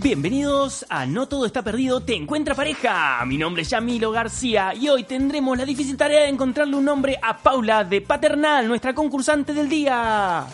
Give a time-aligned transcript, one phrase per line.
[0.00, 3.20] Bienvenidos a No Todo Está Perdido, Te Encuentra Pareja.
[3.26, 7.18] Mi nombre es Yamilo García y hoy tendremos la difícil tarea de encontrarle un nombre
[7.20, 10.46] a Paula de Paternal, nuestra concursante del día.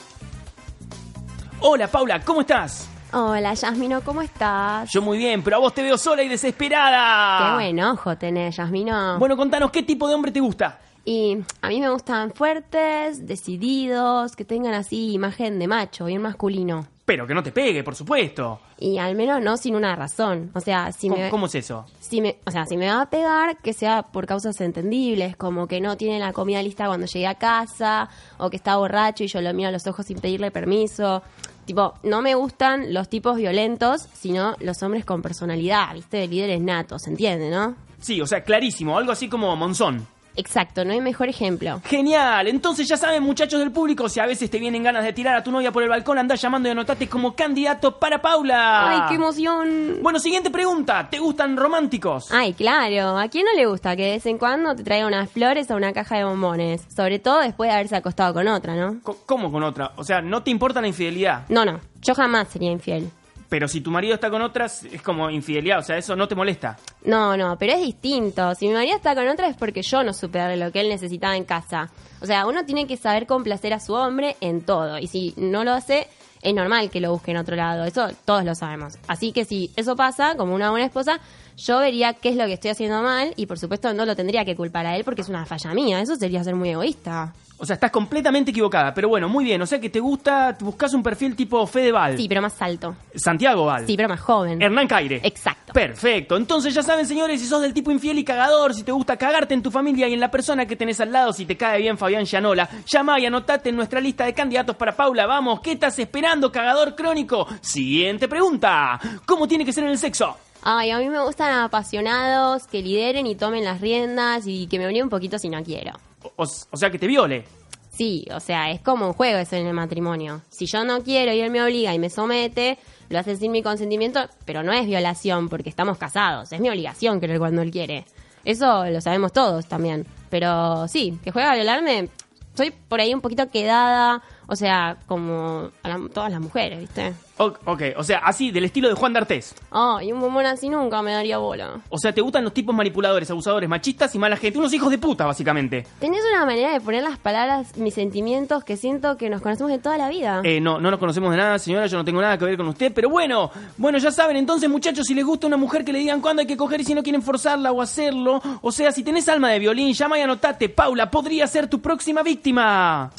[1.61, 2.89] Hola Paula, ¿cómo estás?
[3.13, 4.91] Hola, Yasmino, ¿cómo estás?
[4.91, 7.47] Yo muy bien, pero a vos te veo sola y desesperada.
[7.47, 9.19] Qué buen ojo tenés, Yasmino.
[9.19, 10.81] Bueno, contanos, ¿qué tipo de hombre te gusta?
[11.05, 16.94] Y a mí me gustan fuertes, decididos, que tengan así imagen de macho, bien masculino.
[17.05, 18.61] Pero que no te pegue, por supuesto.
[18.79, 20.51] Y al menos no sin una razón.
[20.55, 21.85] O sea, si ¿Cómo, me, cómo es eso?
[22.01, 25.67] si me, o sea, si me va a pegar, que sea por causas entendibles, como
[25.67, 28.09] que no tiene la comida lista cuando llegue a casa,
[28.39, 31.23] o que está borracho y yo lo miro a los ojos sin pedirle permiso.
[31.67, 36.19] Tipo, no me gustan los tipos violentos, sino los hombres con personalidad, ¿viste?
[36.19, 37.75] De líderes natos, ¿se entiende, no?
[38.01, 40.07] Sí, o sea, clarísimo, algo así como Monzón.
[40.37, 41.81] Exacto, no hay mejor ejemplo.
[41.85, 45.37] Genial, entonces ya saben muchachos del público, si a veces te vienen ganas de tirar
[45.37, 48.89] a tu novia por el balcón, anda llamando y anotate como candidato para Paula.
[48.89, 49.99] ¡Ay, qué emoción!
[50.03, 52.33] Bueno, siguiente pregunta, ¿te gustan románticos?
[52.33, 53.19] Ay, claro.
[53.19, 55.77] ¿A quién no le gusta que de vez en cuando te traiga unas flores o
[55.77, 56.83] una caja de bombones?
[56.95, 58.97] Sobre todo después de haberse acostado con otra, ¿no?
[59.27, 59.93] ¿Cómo con otra?
[59.97, 61.43] O sea, ¿no te importa la infidelidad?
[61.49, 61.81] No, no.
[62.03, 63.11] Yo jamás sería infiel.
[63.55, 66.35] Pero si tu marido está con otras, es como infidelidad, o sea, eso no te
[66.35, 66.77] molesta.
[67.05, 68.53] No, no, pero es distinto.
[68.57, 71.37] Si mi marido está con otra es porque yo no supe lo que él necesitaba
[71.37, 71.89] en casa.
[72.21, 74.99] O sea, uno tiene que saber complacer a su hombre en todo.
[74.99, 76.09] Y si no lo hace,
[76.43, 77.85] es normal que lo busque en otro lado.
[77.85, 78.95] Eso todos lo sabemos.
[79.07, 81.21] Así que si eso pasa, como una buena esposa,
[81.57, 84.45] yo vería qué es lo que estoy haciendo mal y por supuesto no lo tendría
[84.45, 86.01] que culpar a él porque es una falla mía.
[86.01, 87.33] Eso sería ser muy egoísta.
[87.57, 90.93] O sea, estás completamente equivocada, pero bueno, muy bien, o sea que te gusta, buscas
[90.93, 92.97] un perfil tipo Fedeval, Sí, pero más alto.
[93.15, 94.61] Santiago Val, Sí, pero más joven.
[94.61, 95.21] Hernán Caire.
[95.23, 95.73] Exacto.
[95.73, 96.37] Perfecto.
[96.37, 99.55] Entonces ya saben, señores, si sos del tipo infiel y cagador, si te gusta cagarte
[99.55, 101.97] en tu familia y en la persona que tenés al lado, si te cae bien
[101.97, 105.25] Fabián Llanola, llama y anotate en nuestra lista de candidatos para Paula.
[105.25, 107.47] Vamos, ¿qué estás esperando, cagador crónico?
[107.61, 108.99] Siguiente pregunta.
[109.25, 110.37] ¿Cómo tiene que ser en el sexo?
[110.67, 114.87] Ay, a mí me gustan apasionados, que lideren y tomen las riendas y que me
[114.87, 115.93] obliguen un poquito si no quiero.
[116.37, 117.45] O, o sea, que te viole.
[117.91, 120.41] Sí, o sea, es como un juego eso en el matrimonio.
[120.49, 122.79] Si yo no quiero y él me obliga y me somete,
[123.11, 126.51] lo hace sin mi consentimiento, pero no es violación porque estamos casados.
[126.51, 128.07] Es mi obligación querer cuando él quiere.
[128.47, 130.07] Eso lo sabemos todos también.
[130.31, 132.09] Pero sí, que juega a violarme,
[132.55, 137.13] soy por ahí un poquito quedada, o sea, como a la- todas las mujeres, ¿viste?
[137.39, 139.55] O- ok, o sea, así, del estilo de Juan D'Artés.
[139.73, 141.81] Ay, un bombón así nunca me daría bola.
[141.89, 144.59] O sea, te gustan los tipos manipuladores, abusadores, machistas y mala gente.
[144.59, 145.85] Unos hijos de puta, básicamente.
[145.99, 149.79] Tenés una manera de poner las palabras, mis sentimientos, que siento que nos conocemos de
[149.79, 150.43] toda la vida.
[150.45, 152.69] Eh, no, no nos conocemos de nada, señora, yo no tengo nada que ver con
[152.69, 155.99] usted, pero bueno, bueno, ya saben, entonces muchachos, si les gusta una mujer que le
[155.99, 159.03] digan cuándo hay que coger y si no quieren forzarla o hacerlo, o sea, si
[159.03, 163.11] tenés alma de violín, llama y anotate, Paula, podría ser tu próxima víctima.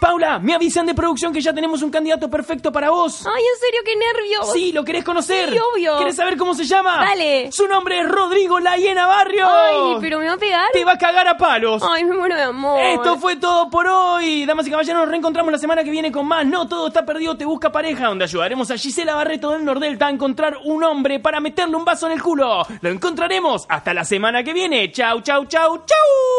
[0.00, 3.26] Paula, me avisan de producción que ya tenemos un candidato perfecto para vos.
[3.26, 4.52] Ay, en serio, qué nervios.
[4.52, 5.50] Sí, ¿lo querés conocer?
[5.50, 5.98] Sí, obvio.
[5.98, 7.04] ¿Querés saber cómo se llama?
[7.04, 7.52] Dale.
[7.52, 9.46] Su nombre es Rodrigo La Hiena Barrio.
[9.46, 10.70] Ay, pero me va a pegar.
[10.72, 11.82] Te va a cagar a palos.
[11.86, 12.80] Ay, me muero de amor.
[12.80, 14.46] Esto fue todo por hoy.
[14.46, 16.46] Damas y caballeros, nos reencontramos la semana que viene con más.
[16.46, 20.10] No todo está perdido, te busca pareja, donde ayudaremos a Gisela Barreto del Nordelta a
[20.10, 22.66] encontrar un hombre para meterle un vaso en el culo.
[22.80, 24.90] Lo encontraremos hasta la semana que viene.
[24.90, 26.29] Chau, chau, chau, chau.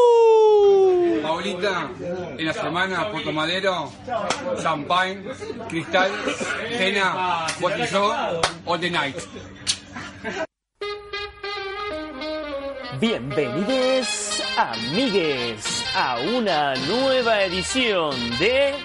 [1.21, 1.89] Paulita,
[2.37, 3.91] en la semana, Puerto Madero,
[4.61, 5.23] Champagne,
[5.69, 6.11] Cristal,
[6.77, 9.17] Cena, Botelló, All the Night.
[12.99, 18.75] Bienvenidos, amigues, a una nueva edición de...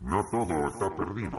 [0.00, 1.38] No todo está perdido.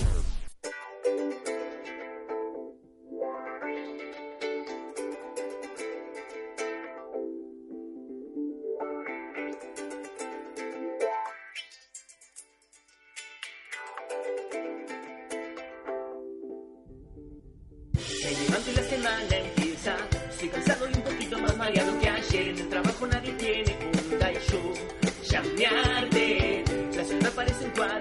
[27.61, 28.00] sin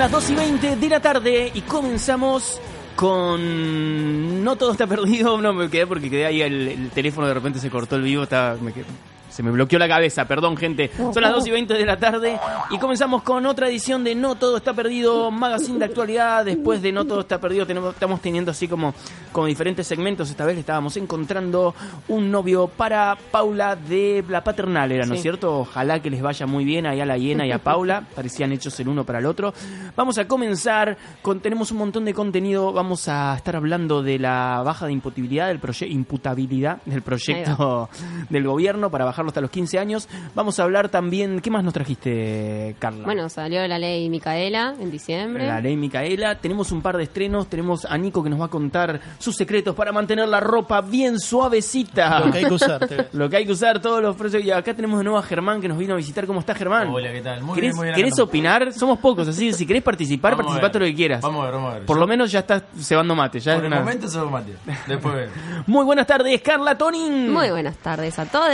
[0.00, 2.58] las 2 y 20 de la tarde y comenzamos
[2.96, 4.42] con...
[4.42, 7.58] No todo está perdido, no me quedé porque quedé ahí el, el teléfono, de repente
[7.58, 8.86] se cortó el vivo, estaba, me quedé-
[9.30, 10.90] se me bloqueó la cabeza, perdón gente.
[10.96, 12.38] Son las 2 y 20 de la tarde
[12.70, 16.44] y comenzamos con otra edición de No Todo Está Perdido, magazine de actualidad.
[16.44, 18.94] Después de No Todo Está Perdido tenemos, estamos teniendo así como,
[19.32, 20.28] como diferentes segmentos.
[20.30, 21.74] Esta vez le estábamos encontrando
[22.08, 25.22] un novio para Paula de la paternal, era, ¿no es Sí.
[25.22, 25.60] cierto?
[25.60, 28.04] Ojalá que les vaya muy bien ahí a la hiena y a Paula.
[28.14, 29.52] Parecían hechos el uno para el otro.
[29.96, 32.72] Vamos a comenzar con, tenemos un montón de contenido.
[32.72, 37.88] Vamos a estar hablando de la baja de imputabilidad del proyecto, imputabilidad del proyecto
[38.28, 40.08] del gobierno para bajarlo hasta los 15 años.
[40.34, 43.04] Vamos a hablar también, ¿qué más nos trajiste, Carla?
[43.04, 45.46] Bueno, salió la ley Micaela en diciembre.
[45.46, 48.48] La ley Micaela, tenemos un par de estrenos, tenemos a Nico que nos va a
[48.48, 52.20] contar sus secretos para mantener la ropa bien suavecita.
[52.20, 52.80] Lo que hay que usar.
[53.12, 54.42] Lo que hay que usar, todos los precios.
[54.44, 56.26] Y acá tenemos de nuevo a Germán que nos vino a visitar.
[56.26, 56.88] ¿Cómo está Germán?
[56.88, 57.42] Hola, ¿qué tal?
[57.42, 57.96] Muy ¿Querés, bien, muy bien.
[57.96, 58.72] querés opinar?
[58.72, 61.20] Somos pocos, así que si querés participar, Vamos participá todo lo que quieras.
[61.20, 61.86] Vamos a ver, vamos a ver.
[61.86, 63.40] Por lo menos ya estás cebando mate.
[63.40, 64.54] Ya Por es el una- momento se lo mate.
[64.86, 65.28] Después.
[65.66, 67.32] Muy buenas tardes, Carla Tonin.
[67.32, 68.50] Muy buenas tardes a todos.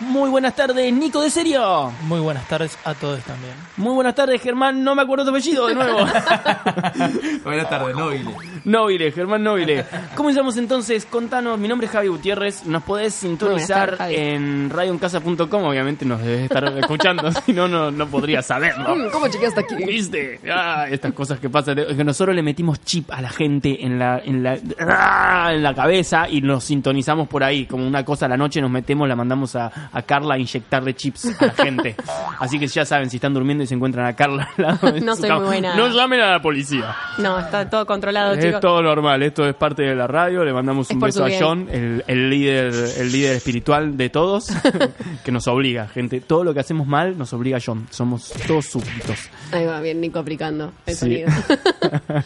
[0.00, 1.92] Muy buenas tardes, Nico de Serio.
[2.02, 3.52] Muy buenas tardes a todos también.
[3.76, 4.82] Muy buenas tardes, Germán.
[4.82, 5.98] No me acuerdo tu apellido de nuevo.
[7.44, 8.30] Buenas tardes, Nobile.
[8.64, 9.84] Nobile, Germán Nobile.
[10.14, 16.04] Comenzamos entonces, contanos, mi nombre es Javi Gutiérrez, nos podés sintonizar tardes, en radioencasa.com, obviamente
[16.04, 18.94] nos debes estar escuchando, si no, no, no podría saberlo.
[18.94, 19.76] Mm, ¿Cómo chequeaste aquí?
[19.84, 20.40] ¿Viste?
[20.50, 23.98] Ah, estas cosas que pasan, es que nosotros le metimos chip a la gente en
[23.98, 28.26] la, en la, ah, en la cabeza y nos sintonizamos por ahí, como una cosa
[28.26, 31.52] a la noche nos metemos, la mandamos a, a Carla a inyectarle chips a la
[31.52, 31.96] gente.
[32.38, 35.00] Así que ya saben, si están durmiendo y se encuentran a Carla al lado de
[35.00, 35.74] No su soy cama, muy buena.
[35.76, 36.94] no llamen a la policía.
[37.18, 38.60] No, está todo controlado, Es chicos.
[38.60, 40.44] todo normal, esto es parte de la radio.
[40.44, 41.40] Le mandamos Es un por beso su a bien.
[41.42, 44.48] John, el, el líder, el líder espiritual de todos,
[45.24, 46.20] que nos obliga, gente.
[46.20, 47.86] Todo lo que hacemos mal nos obliga a John.
[47.90, 49.28] Somos todos súbditos.
[49.52, 51.00] Ahí va, bien Nico aplicando el Sí.
[51.00, 51.30] sonido.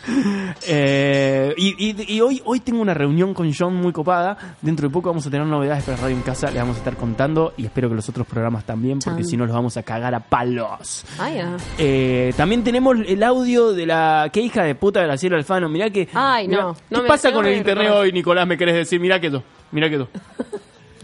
[0.67, 4.37] Eh, y y- y hoy, hoy tengo una reunión con John muy copada.
[4.63, 6.51] Dentro de poco vamos a tener novedades para Radio en Casa.
[6.51, 9.47] Le vamos a estar contando y espero que los otros programas también, porque si no
[9.47, 11.05] los vamos a cagar a palos.
[11.19, 11.57] Ah.
[11.79, 15.69] Eh, también tenemos el audio de la que hija de puta de la Cielo Alfano.
[15.69, 16.09] Mirá que.
[16.15, 18.47] Ay, mirá- no, ¿Qué no pasa con el internet hoy, Nicolás?
[18.47, 19.43] Me querés decir, mirá que tú,
[19.73, 20.09] mirá que tú.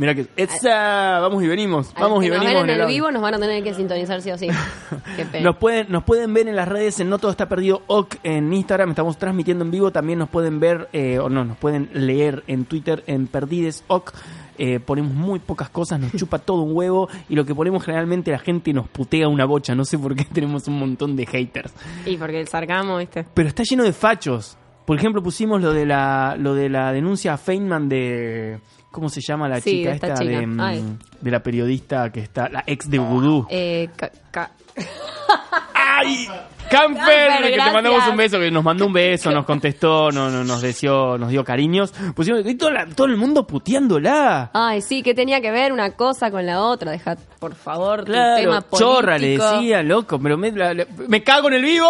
[0.01, 3.11] Mirá que esa, vamos y venimos, A vamos y nos venimos ven en el vivo
[3.11, 4.49] nos van a tener que sintonizar sí o sí.
[5.17, 5.45] Qué pena.
[5.45, 8.51] Nos pueden, nos pueden ver en las redes en No Todo Está Perdido OK en
[8.51, 12.45] Instagram, estamos transmitiendo en vivo, también nos pueden ver, eh, o no, nos pueden leer
[12.47, 14.15] en Twitter en Perdides OK.
[14.63, 18.31] Eh, ponemos muy pocas cosas, nos chupa todo un huevo y lo que ponemos generalmente
[18.31, 21.73] la gente nos putea una bocha, no sé por qué tenemos un montón de haters.
[22.05, 23.25] Y porque el sarcamo, ¿viste?
[23.33, 24.59] Pero está lleno de fachos.
[24.85, 28.59] Por ejemplo, pusimos lo de la, lo de la denuncia a Feynman de
[28.91, 32.63] ¿Cómo se llama la Sí, chica esta de, mm, de la periodista que está, la
[32.67, 33.47] ex de Voodoo?
[33.49, 34.51] Eh, ca- ca-
[36.01, 36.29] ¡Ay!
[36.71, 40.31] Camper, Camper, que te mandamos un beso, que nos mandó un beso, nos contestó, no,
[40.31, 41.91] no, nos deseó, nos dio cariños.
[42.15, 44.51] Pusimos y todo, la- todo el mundo puteándola.
[44.55, 46.93] Ay, sí, que tenía que ver una cosa con la otra.
[46.93, 48.79] Deja, por favor, tu tema Claro, político.
[48.79, 51.89] chorra le decía, loco, pero me, la- la- me cago en el vivo,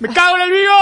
[0.00, 0.72] me cago en el vivo.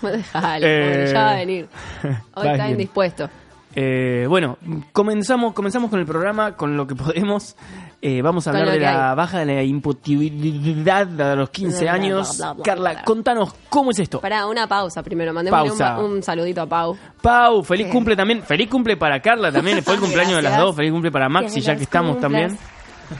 [0.16, 0.66] Dejale,
[1.04, 1.68] Eh, ya va a venir.
[2.34, 3.28] Hoy está indispuesto.
[3.74, 4.56] Eh, bueno,
[4.92, 7.56] comenzamos, comenzamos con el programa, con lo que podemos.
[8.02, 9.16] Eh, vamos a hablar de la hay.
[9.16, 12.36] baja de la imputabilidad de los 15 Bla, bla, años.
[12.38, 14.20] bla, bla, bla, Carla, contanos, ¿cómo es esto?
[14.20, 15.34] Para una pausa primero.
[15.50, 15.98] Pausa.
[15.98, 16.96] Un, un saludito a Pau.
[17.20, 18.42] Pau, feliz cumple también.
[18.42, 19.82] Feliz cumple para Carla también.
[19.82, 20.74] Fue el cumpleaños de las dos.
[20.74, 22.32] Feliz cumple para Maxi, ya que estamos cumplas.
[22.32, 22.58] también.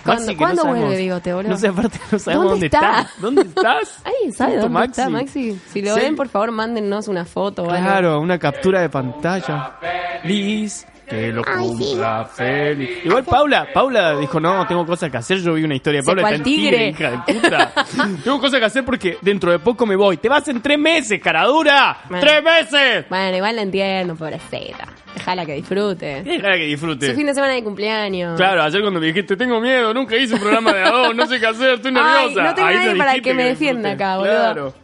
[0.05, 1.51] ¿Cuándo- Maxi, cuándo sabemos- vuelve Bigote, boludo?
[1.51, 3.01] No sé, aparte no sabemos ¿Dónde dónde, está?
[3.01, 3.21] está.
[3.21, 4.01] ¿Dónde estás?
[4.05, 5.61] ¿Alguien sabe dónde está Maxi?
[5.67, 6.01] Si lo Sí.
[6.01, 7.85] ven, por favor, mándennos una foto o algo.
[7.87, 9.73] Claro, una captura de pantalla.
[10.25, 13.05] Liz, que lo cumpla feliz.
[13.05, 15.39] Igual Paula, Paula dijo, no, tengo cosas que hacer.
[15.39, 16.89] Yo vi una historia de Paula, está en tigre, tigre.
[16.89, 17.73] hija de puta.
[18.25, 20.17] tengo cosas que hacer porque dentro de poco me voy.
[20.19, 21.99] Te vas en tres meses, caradura.
[22.09, 22.25] Bueno.
[22.25, 23.07] ¡Tres meses!
[23.09, 24.89] Bueno, igual la entiendo, pobrecita.
[25.15, 26.23] Déjala que disfrute.
[26.23, 27.11] Déjala que disfrute.
[27.11, 28.37] Su fin de semana de cumpleaños.
[28.37, 31.27] Claro, ayer cuando me dijiste, tengo miedo, nunca hice un programa de a dos, no
[31.27, 32.43] sé qué hacer, estoy Ay, nerviosa.
[32.45, 34.33] no tengo Ahí nadie para que me defienda acá, boludo.
[34.33, 34.75] Claro.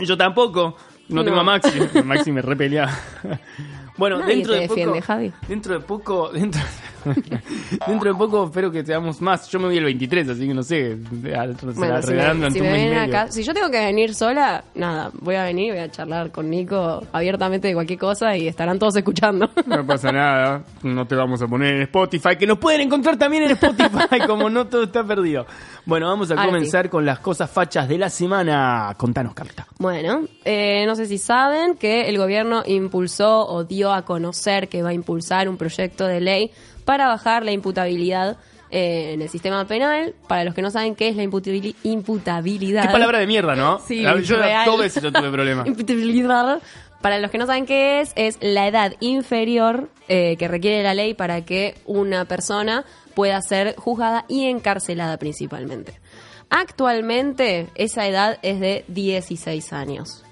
[0.00, 0.76] Y Yo tampoco.
[1.08, 1.80] No, tengo a Maxi.
[2.04, 2.86] Maxi me repelea.
[3.98, 5.32] Bueno, Nadie dentro te de defiende, poco, Javi.
[5.48, 6.60] Dentro de poco, dentro,
[7.86, 9.48] dentro de poco espero que seamos más.
[9.48, 10.96] Yo me voy el 23, así que no sé.
[10.96, 15.72] Bueno, si me, si me acá, yo tengo que venir sola, nada, voy a venir,
[15.72, 19.48] voy a charlar con Nico abiertamente de cualquier cosa y estarán todos escuchando.
[19.66, 23.44] No pasa nada, no te vamos a poner en Spotify, que nos pueden encontrar también
[23.44, 25.46] en Spotify, como no todo está perdido.
[25.84, 28.94] Bueno, vamos a Ahora comenzar con las cosas fachas de la semana.
[28.96, 29.66] Contanos, Carta.
[29.78, 34.82] Bueno, eh, no sé si saben que el gobierno impulsó o dio a conocer que
[34.82, 36.50] va a impulsar un proyecto de ley
[36.88, 38.38] para bajar la imputabilidad
[38.70, 40.14] eh, en el sistema penal.
[40.26, 42.84] Para los que no saben qué es la imputabili- imputabilidad.
[42.86, 43.78] Qué palabra de mierda, ¿no?
[43.80, 44.64] Sí, yo real.
[44.64, 45.64] todo eso yo tuve problema.
[45.66, 46.62] Imputabilidad.
[47.02, 50.94] Para los que no saben qué es, es la edad inferior eh, que requiere la
[50.94, 56.00] ley para que una persona pueda ser juzgada y encarcelada principalmente.
[56.48, 60.24] Actualmente esa edad es de 16 años.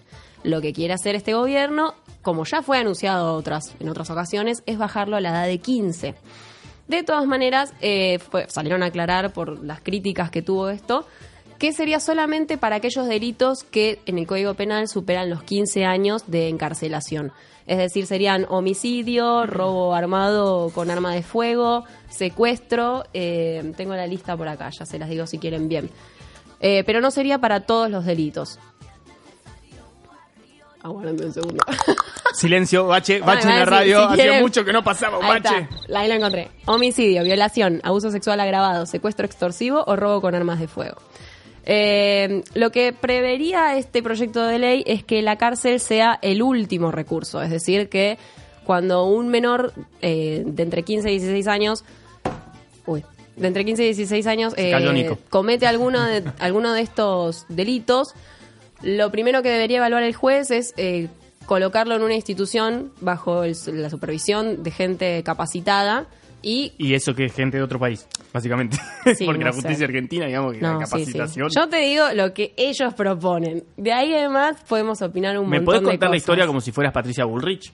[0.42, 4.78] Lo que quiere hacer este gobierno, como ya fue anunciado otras, en otras ocasiones, es
[4.78, 6.14] bajarlo a la edad de 15.
[6.88, 11.06] De todas maneras, eh, salieron a aclarar por las críticas que tuvo esto,
[11.58, 16.24] que sería solamente para aquellos delitos que en el Código Penal superan los 15 años
[16.26, 17.32] de encarcelación.
[17.66, 23.04] Es decir, serían homicidio, robo armado con arma de fuego, secuestro.
[23.12, 25.90] eh, tengo la lista por acá, ya se las digo si quieren bien.
[26.60, 28.58] Eh, pero no sería para todos los delitos.
[30.86, 31.64] Aguárdame un segundo.
[32.34, 33.98] Silencio, bache, Bueno, bache en la si- radio.
[33.98, 35.66] si Hacía quieren- mucho que no pasaba un bache.
[35.82, 36.48] está, ahí lo encontré.
[36.66, 40.96] Homicidio, violación, abuso sexual agravado, secuestro extorsivo o robo con armas de fuego.
[41.64, 46.92] Eh, lo que prevería este proyecto de ley es que la cárcel sea el último
[46.92, 48.18] recurso, es decir, que
[48.64, 51.84] cuando un menor eh, de entre 15 y 16 años,
[52.86, 53.04] uy,
[53.36, 58.14] de entre 15 y 16 años eh, comete alguno de, alguno de estos delitos,
[58.82, 61.08] lo primero que debería evaluar el juez es eh,
[61.46, 66.06] colocarlo en una institución bajo el- la supervisión de gente capacitada
[66.42, 68.76] y Y eso que es gente de otro país, básicamente.
[69.16, 69.60] Sí, Porque no la sé.
[69.62, 70.90] justicia argentina, digamos que la No, sí, sí.
[70.90, 71.48] capacitación.
[71.56, 73.64] Yo te digo lo que ellos proponen.
[73.76, 76.70] De ahí además podemos opinar un ¿Me montón podés de contar la historia como si
[76.72, 77.72] fueras Patricia Bullrich?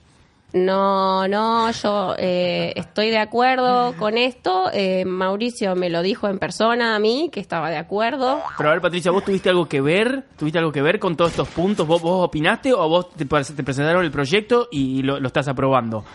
[0.53, 4.69] No, no, yo eh, estoy de acuerdo con esto.
[4.71, 8.39] Eh, Mauricio me lo dijo en persona a mí, que estaba de acuerdo.
[8.57, 10.25] Pero a ver, Patricia, ¿vos tuviste algo que ver?
[10.37, 11.87] ¿Tuviste algo que ver con todos estos puntos?
[11.87, 16.05] ¿Vos, vos opinaste o vos te, te presentaron el proyecto y lo, lo estás aprobando?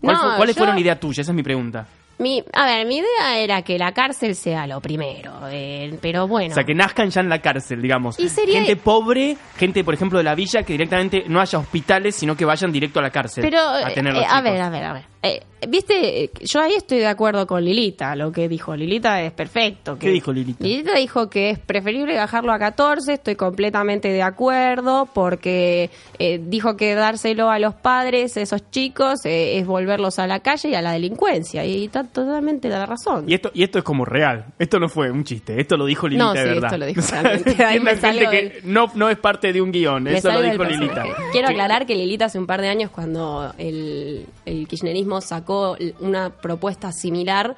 [0.00, 1.20] ¿Cuál No, fue- ¿Cuáles yo- fueron idea tuya?
[1.20, 1.86] Esa es mi pregunta.
[2.22, 6.52] Mi, a ver, mi idea era que la cárcel sea lo primero, eh, pero bueno.
[6.52, 8.18] O sea, que nazcan ya en la cárcel, digamos.
[8.20, 12.14] Y sería- Gente pobre, gente, por ejemplo, de la villa, que directamente no haya hospitales,
[12.14, 13.42] sino que vayan directo a la cárcel.
[13.42, 15.11] Pero, a tener los eh, a ver, a ver, a ver.
[15.22, 18.74] Eh, Viste, yo ahí estoy de acuerdo con Lilita, lo que dijo.
[18.74, 19.94] Lilita es perfecto.
[19.96, 20.64] que- ¿Qué dijo Lilita?
[20.64, 25.88] Lilita dijo que es preferible bajarlo a 14, estoy completamente de acuerdo, porque
[26.18, 30.70] eh, dijo que dárselo a los padres, esos chicos, eh, es volverlos a la calle
[30.70, 31.64] y a la delincuencia.
[31.64, 33.26] Y está totalmente la razón.
[33.28, 34.46] Y esto, y esto es como real.
[34.58, 35.60] Esto no fue un chiste.
[35.60, 36.64] Esto lo dijo Lilita No, de sí, verdad.
[36.64, 37.00] esto lo dijo
[37.56, 38.00] realmente.
[38.12, 40.02] Gente, no, no es parte de un guion.
[40.02, 41.04] Me Eso lo dijo Lilita.
[41.30, 46.30] Quiero aclarar que Lilita hace un par de años, cuando el, el kirchnerismo sacó una
[46.30, 47.56] propuesta similar,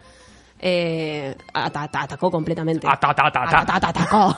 [0.61, 2.87] eh, ata- atacó completamente.
[2.88, 3.11] Ata-
[3.88, 4.37] atacó.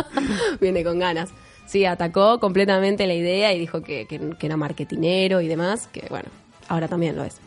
[0.60, 1.30] Viene con ganas.
[1.66, 6.06] Sí, atacó completamente la idea y dijo que, que- que era marketinero y demás, que
[6.10, 6.28] bueno,
[6.68, 7.40] ahora también lo es.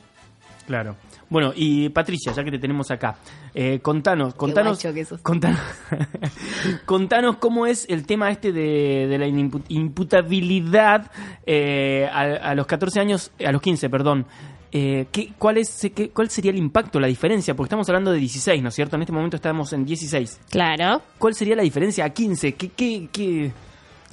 [0.65, 0.95] Claro.
[1.29, 3.17] Bueno, y Patricia, ya que te tenemos acá,
[3.53, 4.79] eh, contanos, contanos,
[5.21, 5.59] contanos,
[6.85, 11.11] contanos cómo es el tema este de, de la imputabilidad
[11.45, 12.21] eh, a,
[12.51, 14.25] a los 14 años, a los 15, perdón.
[14.71, 17.55] Eh, ¿qué, cuál, es, qué- ¿Cuál sería el impacto, la diferencia?
[17.55, 18.95] Porque estamos hablando de 16, ¿no es cierto?
[18.97, 20.39] En este momento estamos en 16.
[20.50, 21.01] Claro.
[21.17, 22.53] ¿Cuál sería la diferencia a 15?
[22.55, 23.51] ¿Qué, qué, qué?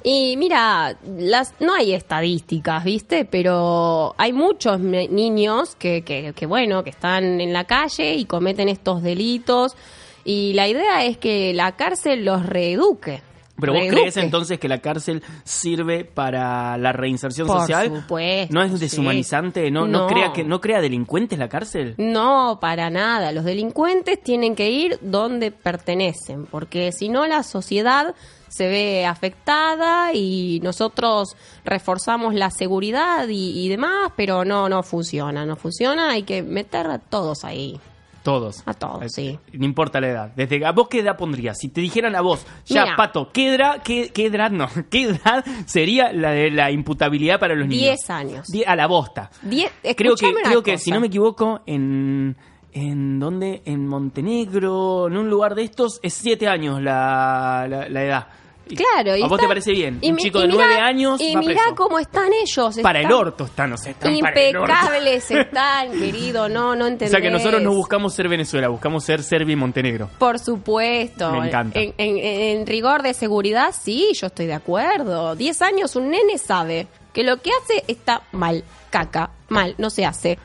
[0.03, 3.25] Y mira, las, no hay estadísticas, ¿viste?
[3.25, 8.69] Pero hay muchos niños que, que, que, bueno, que están en la calle y cometen
[8.69, 9.75] estos delitos.
[10.23, 13.21] Y la idea es que la cárcel los reeduque.
[13.59, 17.87] ¿Pero vos crees entonces que la cárcel sirve para la reinserción Por social?
[17.87, 18.77] supuesto, ¿No es sí.
[18.79, 19.71] deshumanizante?
[19.71, 19.99] ¿No, no.
[20.01, 20.07] No.
[20.07, 21.95] crea que, ¿No crea delincuentes la cárcel?
[21.97, 23.31] No, para nada.
[23.31, 28.13] Los delincuentes tienen que ir donde pertenecen, porque si no la sociedad
[28.49, 31.35] se ve afectada y nosotros
[31.65, 36.11] reforzamos la seguridad y, y demás, pero no, no funciona, no funciona.
[36.11, 37.79] Hay que meter a todos ahí.
[38.25, 38.63] Todos.
[38.65, 39.39] A todos, Eh, sí.
[39.53, 40.31] No importa la edad.
[40.35, 41.57] Desde, ¿A vos qué edad pondrías?
[41.59, 42.95] Si te dijeran a vos, ya, Mira.
[42.97, 47.53] Pato, ¿qué edad, qué, qué edad, no, qué edad sería la de la imputabilidad para
[47.53, 47.81] los niños?
[47.83, 48.47] Diez años.
[48.47, 49.29] Die- a la bosta.
[49.43, 52.35] Die- creo que, creo que si no me equivoco, en...
[52.77, 53.61] ¿En dónde?
[53.63, 58.27] En Montenegro, en un lugar de estos, es siete años la, la, la edad.
[58.67, 59.99] Claro, y ¿A vos te parece bien?
[60.01, 61.75] y un mi- chico de nueve años Y preso.
[61.75, 62.79] cómo están ellos.
[62.81, 64.15] Para el orto están, o sea, están.
[64.15, 66.49] Impecables están, querido.
[66.49, 67.11] No, no O entendés.
[67.11, 70.09] sea que nosotros no buscamos ser Venezuela, buscamos ser Serbia y Montenegro.
[70.17, 71.31] Por supuesto.
[71.31, 71.79] Me encanta.
[71.79, 72.17] En, en-
[72.59, 75.35] en rigor de seguridad, sí, yo estoy de acuerdo.
[75.35, 78.63] Diez años, un nene sabe que lo que hace está mal.
[78.89, 80.39] Caca, mal, no se hace.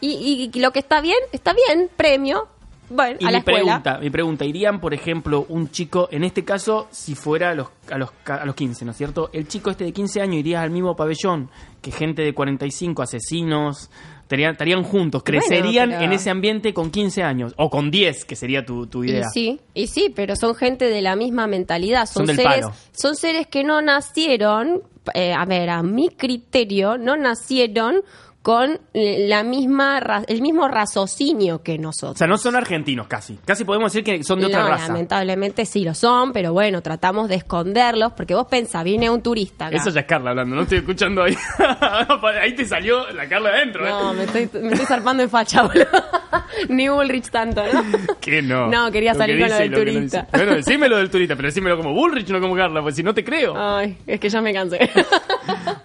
[0.00, 2.48] Y, y lo que está bien, está bien, premio.
[2.94, 6.44] Bueno, Y a mi la pregunta, mi pregunta, irían, por ejemplo, un chico, en este
[6.44, 9.30] caso, si fuera a los, a los, a los 15, ¿no es cierto?
[9.32, 11.50] El chico este de 15 años iría al mismo pabellón
[11.80, 13.90] que gente de 45, asesinos,
[14.22, 18.24] estarían, estarían juntos, Bueno, crecerían pero- en ese ambiente con 15 años, o con 10,
[18.24, 19.28] que sería tu, tu Y idea.
[19.30, 22.06] sí, y sí, pero son gente de la misma mentalidad.
[22.06, 22.74] Son, Son del seres, palo.
[22.92, 24.82] son seres que no nacieron,
[25.14, 28.02] eh, a ver, a mi criterio, no nacieron
[28.42, 32.16] con la misma, el mismo raciocinio que nosotros.
[32.16, 33.38] O sea, no son argentinos casi.
[33.44, 34.88] Casi podemos decir que son de otra No, raza.
[34.88, 39.66] lamentablemente sí lo son, pero bueno, tratamos de esconderlos porque vos pensás, viene un turista
[39.66, 39.76] acá.
[39.76, 41.36] Eso ya es Carla hablando, no estoy escuchando ahí.
[42.42, 44.16] ahí te salió la Carla adentro, No, ¿eh?
[44.16, 45.86] me estoy, me estoy zarpando en facha, boludo.
[46.68, 47.82] Ni Bullrich tanto, ¿no?
[48.20, 48.68] Que no.
[48.68, 50.26] No, quería salir que con lo del no turista.
[50.32, 53.24] Bueno, decímelo del turista, pero decímelo como Bullrich, no como Carla, pues si no te
[53.24, 53.54] creo.
[53.56, 54.90] Ay, es que ya me cansé.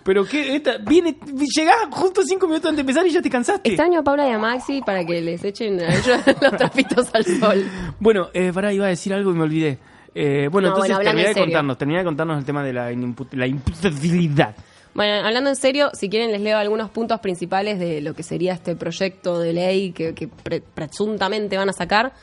[0.07, 1.17] Pero que esta, viene,
[1.55, 3.67] llegás justo cinco minutos antes de empezar y ya te cansaste.
[3.69, 7.25] Extraño a Paula y a Maxi para que les echen a ellos los trapitos al
[7.25, 7.65] sol.
[7.99, 9.77] Bueno, eh, pará, iba a decir algo y me olvidé.
[10.15, 12.63] Eh, bueno, No, entonces bueno, hablando terminá en de contarnos, terminá de contarnos el tema
[12.63, 14.55] de la, inimput- la imputabilidad.
[14.93, 18.53] Bueno, hablando en serio, si quieren les leo algunos puntos principales de lo que sería
[18.53, 22.13] este proyecto de ley que, que pre- presuntamente van a sacar.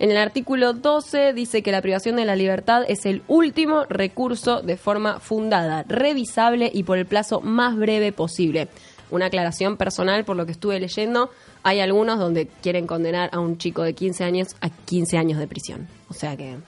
[0.00, 4.62] En el artículo 12 dice que la privación de la libertad es el último recurso
[4.62, 8.68] de forma fundada, revisable y por el plazo más breve posible.
[9.10, 11.30] Una aclaración personal por lo que estuve leyendo,
[11.64, 15.48] hay algunos donde quieren condenar a un chico de 15 años a 15 años de
[15.48, 15.88] prisión.
[16.08, 16.58] O sea que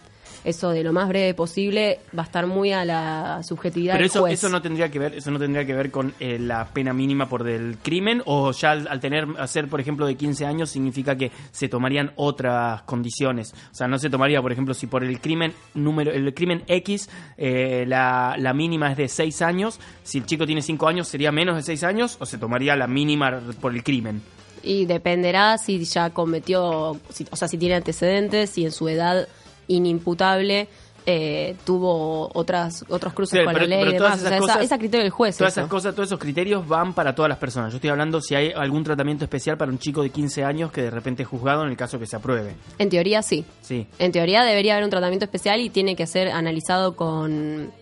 [0.44, 4.10] eso de lo más breve posible va a estar muy a la subjetividad Pero del
[4.10, 4.34] eso, juez.
[4.34, 7.28] eso no tendría que ver, eso no tendría que ver con eh, la pena mínima
[7.28, 10.70] por del crimen, o ya al, al tener, a ser, por ejemplo, de 15 años,
[10.70, 13.52] significa que se tomarían otras condiciones.
[13.70, 17.08] O sea, no se tomaría, por ejemplo, si por el crimen número, el crimen X,
[17.36, 21.32] eh, la, la mínima es de 6 años, si el chico tiene 5 años, sería
[21.32, 24.22] menos de 6 años, o se tomaría la mínima por el crimen.
[24.62, 29.26] Y dependerá si ya cometió, si- o sea, si tiene antecedentes, si en su edad
[29.74, 30.68] inimputable
[31.06, 34.12] eh, tuvo otras otros cruces Claro, con pero- la ley pero y demás.
[34.12, 35.36] O esas sea, esa- cosas- es a criterio del juez.
[35.38, 35.60] Todas eso.
[35.60, 37.72] esas cosas, todos esos criterios van para todas las personas.
[37.72, 40.82] Yo estoy hablando si hay algún tratamiento especial para un chico de 15 años que
[40.82, 42.54] de repente es juzgado en el caso que se apruebe.
[42.78, 43.46] En teoría sí.
[43.62, 43.86] Sí.
[43.98, 47.72] En teoría debería haber un tratamiento especial y tiene que ser analizado con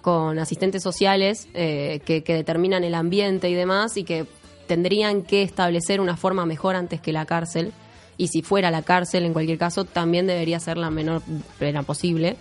[0.00, 4.26] con asistentes sociales eh, que, que determinan el ambiente y demás y que
[4.66, 7.72] tendrían que establecer una forma mejor antes que la cárcel
[8.16, 11.22] y si fuera la cárcel en cualquier caso también debería ser la menor
[11.58, 12.36] pena posible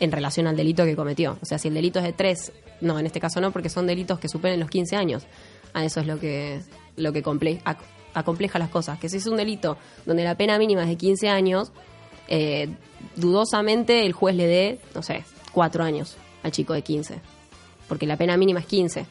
[0.00, 1.38] en relación al delito que cometió.
[1.42, 3.86] O sea, si el delito es de tres, no, en este caso no, porque son
[3.86, 5.24] delitos que superen los 15 años.
[5.74, 6.60] A eso es lo que,
[6.96, 7.78] lo que comple- ac-
[8.14, 8.98] acompleja las cosas.
[8.98, 11.72] Que si es un delito donde la pena mínima es de 15 años,
[12.28, 12.68] eh,
[13.16, 17.20] dudosamente el juez le dé, no sé, cuatro años al chico de 15.
[17.88, 19.06] Porque la pena mínima es 15.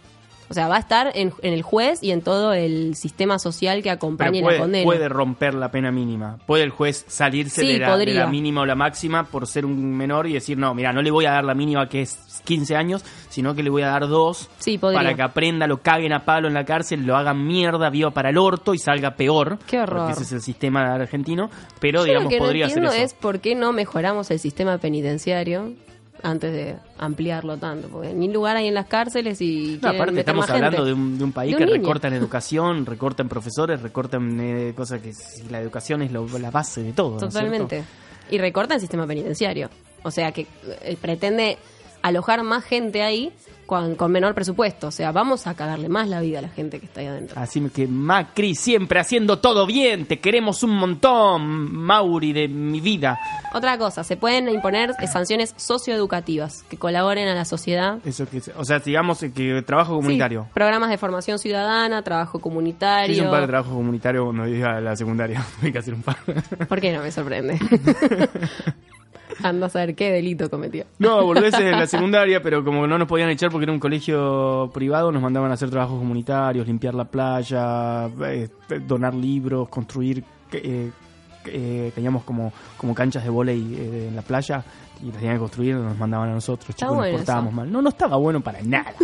[0.49, 3.83] O sea, va a estar en, en el juez y en todo el sistema social
[3.83, 4.83] que acompañe la puede, condena.
[4.85, 6.37] puede romper la pena mínima.
[6.45, 9.65] Puede el juez salirse Sí, de, la, de la mínima o la máxima por ser
[9.65, 12.41] un menor y decir, no, mira, no le voy a dar la mínima que es
[12.45, 16.13] 15 años, sino que le voy a dar dos Sí, para que aprenda, lo caguen
[16.13, 19.57] a palo en la cárcel, lo hagan mierda, viva para el orto y salga peor.
[19.67, 19.97] Qué horror.
[19.99, 21.49] Porque ese es el sistema argentino.
[21.79, 22.93] Pero, Yo digamos, lo que podría no ser eso.
[22.93, 25.73] es por qué no mejoramos el sistema penitenciario
[26.23, 27.87] antes de ampliarlo tanto.
[27.89, 31.23] Porque ni lugar hay en las cárceles y No, aparte estamos hablando de un, de
[31.23, 31.77] un país De que niño.
[31.77, 35.11] recorta en educación, recorta en profesores, recorta en eh, cosas que
[35.49, 37.11] la educación es lo- la base de todo.
[37.19, 37.83] ¿no es Totalmente.
[38.29, 39.69] Y recorta el sistema penitenciario.
[40.03, 40.47] O sea que
[40.83, 41.57] eh, pretende
[42.01, 43.31] alojar más gente ahí
[43.67, 44.87] con, con menor presupuesto.
[44.87, 47.39] O sea, vamos a cagarle más la vida a la gente que está ahí adentro.
[47.39, 53.19] Así que Macri siempre haciendo todo bien, te queremos un montón, Mauri de mi vida.
[53.53, 57.99] Otra cosa, se pueden imponer sanciones socioeducativas que colaboren a la sociedad.
[58.05, 60.43] Eso que, o sea, digamos que trabajo comunitario.
[60.43, 63.13] Sí, programas de formación ciudadana, trabajo Yo comunitario.
[63.13, 65.45] hice un par de trabajos comunitarios cuando iba a la secundaria.
[65.59, 66.17] Tuve que hacer un par.
[66.67, 67.59] ¿Por qué no me sorprende?
[69.43, 70.85] Anda a saber qué delito cometió.
[70.99, 74.69] No, volvés de la secundaria, pero como no nos podían echar porque era un colegio
[74.73, 78.49] privado, nos mandaban a hacer trabajos comunitarios, limpiar la playa, eh,
[78.87, 80.23] donar libros, construir.
[80.51, 80.91] eh,
[81.49, 84.63] eh, teníamos como, como canchas de volei eh, en la playa
[85.01, 87.55] y las tenían que construir, nos mandaban a nosotros, chicos, bueno nos portábamos eso.
[87.55, 87.71] mal.
[87.71, 88.93] No, no estaba bueno para nada.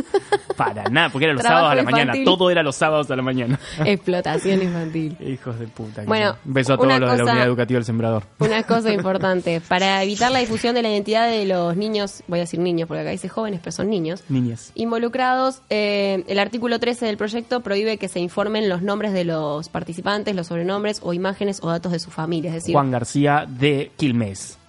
[0.58, 2.14] Para nada, porque era los sábados a la mañana.
[2.24, 3.60] Todo era los sábados a la mañana.
[3.86, 5.18] Explotación infantil.
[5.20, 6.04] Hijos de puta.
[6.06, 8.24] Bueno, un beso a todos los de la unidad educativa del Sembrador.
[8.38, 12.42] Una cosa importante, para evitar la difusión de la identidad de los niños, voy a
[12.42, 14.72] decir niños porque acá dice jóvenes, pero son niños, Niñas.
[14.76, 19.70] involucrados, eh, el artículo 13 del proyecto prohíbe que se informen los nombres de los
[19.70, 22.50] participantes, los sobrenombres o imágenes o datos de su familia.
[22.50, 24.60] Es decir, Juan García de Quilmes.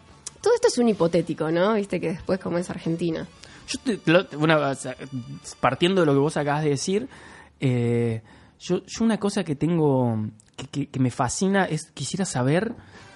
[0.44, 1.72] Todo esto es un hipotético, ¿no?
[1.74, 3.26] Viste que después como es Argentina.
[3.66, 4.26] Yo te- lo-
[5.60, 7.08] partiendo de lo que vos acabas de decir,
[7.60, 8.22] eh,
[8.60, 10.18] yo, yo una cosa que tengo
[10.56, 12.74] que, que- que me fascina es quisiera saber,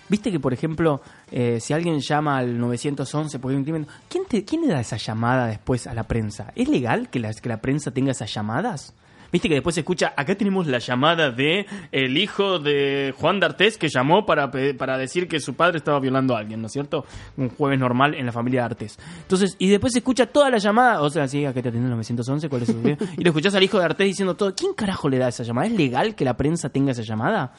[0.09, 4.25] viste que por ejemplo eh, si alguien llama al 911 porque hay un crimen, ¿quién,
[4.27, 6.53] te, quién le da esa llamada después a la prensa?
[6.57, 8.95] ¿Es legal que la, que la prensa tenga esas llamadas?
[9.31, 13.77] Viste que después se escucha, acá tenemos la llamada de el hijo de Juan D'Artés
[13.77, 17.05] que llamó para, para decir que su padre estaba violando a alguien, ¿no es cierto?
[17.37, 18.99] Un jueves normal en la familia D'Artés.
[19.23, 21.97] Entonces, y después se escucha toda la llamada, o sea, sí, acá te atienden el
[21.97, 24.55] 911, ¿cuál es su Y lo escuchás al hijo de D'Artés diciendo todo.
[24.55, 25.67] ¿Quién carajo le da esa llamada?
[25.67, 27.53] ¿Es legal que la prensa tenga esa llamada?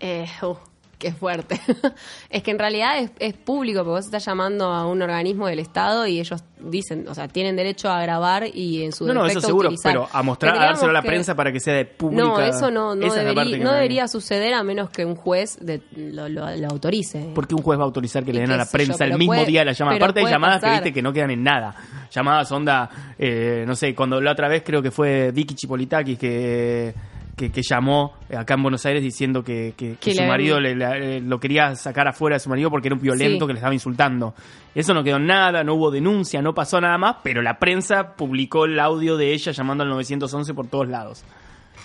[0.00, 0.56] Eh, uh,
[0.98, 1.60] qué fuerte.
[2.30, 5.60] es que en realidad es, es público, porque vos estás llamando a un organismo del
[5.60, 9.26] Estado y ellos dicen, o sea, tienen derecho a grabar y en su No, no,
[9.26, 9.92] eso seguro, utilizar.
[9.92, 12.22] pero a mostrar, a dárselo a la que- prensa para que sea de pública.
[12.24, 15.56] No, eso no, no, debería, que no me- debería suceder a menos que un juez
[15.60, 17.30] de- lo, lo- lo autorice.
[17.34, 19.16] ¿Por qué un juez va a autorizar que le den a la yo, prensa el
[19.18, 19.96] mismo puede- día la llamada?
[19.96, 21.74] Aparte hay llamadas que viste que no quedan en nada.
[22.10, 26.92] Llamadas onda, eh, no sé, cuando la otra vez creo que fue Vicky Chipolitakis que,
[27.38, 31.40] que, que llamó acá en Buenos Aires diciendo que, que- su marido le- le- lo
[31.40, 33.46] quería sacar afuera de su marido porque era un violento Sí.
[33.46, 34.34] que le estaba insultando.
[34.74, 38.66] Eso no quedó nada, no hubo denuncia, no pasó nada más, pero la prensa publicó
[38.66, 41.24] el audio de ella llamando al 911 por todos lados.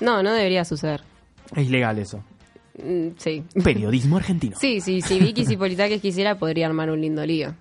[0.01, 1.01] No, no debería suceder.
[1.55, 2.23] Es ilegal eso.
[2.83, 3.43] Mm, sí.
[3.63, 4.57] Periodismo argentino.
[4.59, 7.53] Sí, sí, si Vicky Zipolitakis quisiera, podría armar un lindo lío.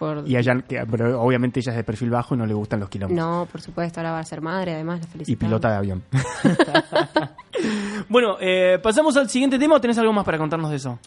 [0.00, 0.26] Por...
[0.28, 2.88] Y allá, que- pero obviamente ella es de perfil bajo y no le gustan los
[2.88, 3.24] kilómetros.
[3.24, 5.48] No, por supuesto, ahora va a ser madre, además la y felicitamos.
[5.48, 6.02] pilota de avión.
[8.08, 10.98] bueno, eh, pasamos al siguiente tema o tenés algo más para contarnos de eso?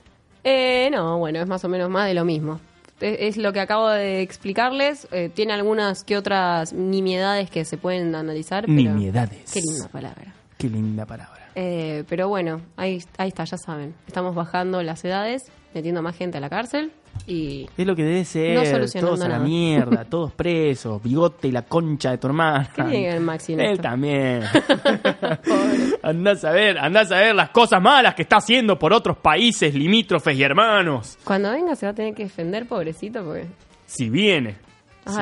[0.44, 2.60] Eh, no, bueno, es más o menos más de lo mismo.
[3.00, 5.08] Es, es lo que acabo de explicarles.
[5.12, 8.66] eh, tiene algunas que otras nimiedades que se pueden analizar.
[8.66, 8.76] Pero...
[8.78, 9.52] Nimiedades.
[9.52, 10.34] Qué linda palabra.
[10.58, 11.50] Qué linda palabra.
[11.56, 13.94] Eh, pero bueno, ahí, ahí está, ya saben.
[14.08, 16.92] Estamos bajando las edades, metiendo más gente a la cárcel
[17.28, 18.56] y Es lo que debe ser.
[18.56, 19.46] No solucionando todos a la nada.
[19.48, 22.70] mierda, todos presos, bigote y la concha de tu hermana.
[22.76, 23.82] ¿Qué tiene ver Maxi en Él esto?
[23.84, 24.44] también.
[26.04, 29.74] andás a ver, andás a ver las cosas malas que está haciendo por otros países
[29.74, 31.18] limítrofes y hermanos.
[31.24, 33.46] Cuando venga se va a tener que defender, pobrecito, porque...
[33.86, 34.56] Si viene.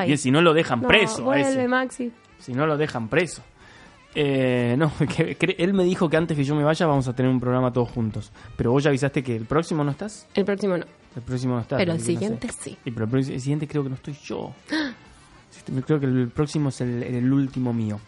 [0.06, 1.68] Si, si no lo dejan No, preso a vuelve, ese.
[1.68, 2.12] Maxi.
[2.38, 3.42] Si no lo dejan preso.
[4.14, 7.14] Eh, no, que- que- él me dijo que antes que yo me vaya vamos a
[7.14, 8.30] tener un programa todos juntos.
[8.56, 10.26] Pero vos ya avisaste que el próximo no estás.
[10.34, 10.84] El próximo no.
[11.16, 11.78] El próximo no estás.
[11.78, 12.54] Pero el no siguiente sé.
[12.60, 12.78] sí.
[12.84, 14.52] Y pero el, el siguiente creo que no estoy yo.
[15.50, 18.00] Sí, Creo que el próximo es el, el último mío.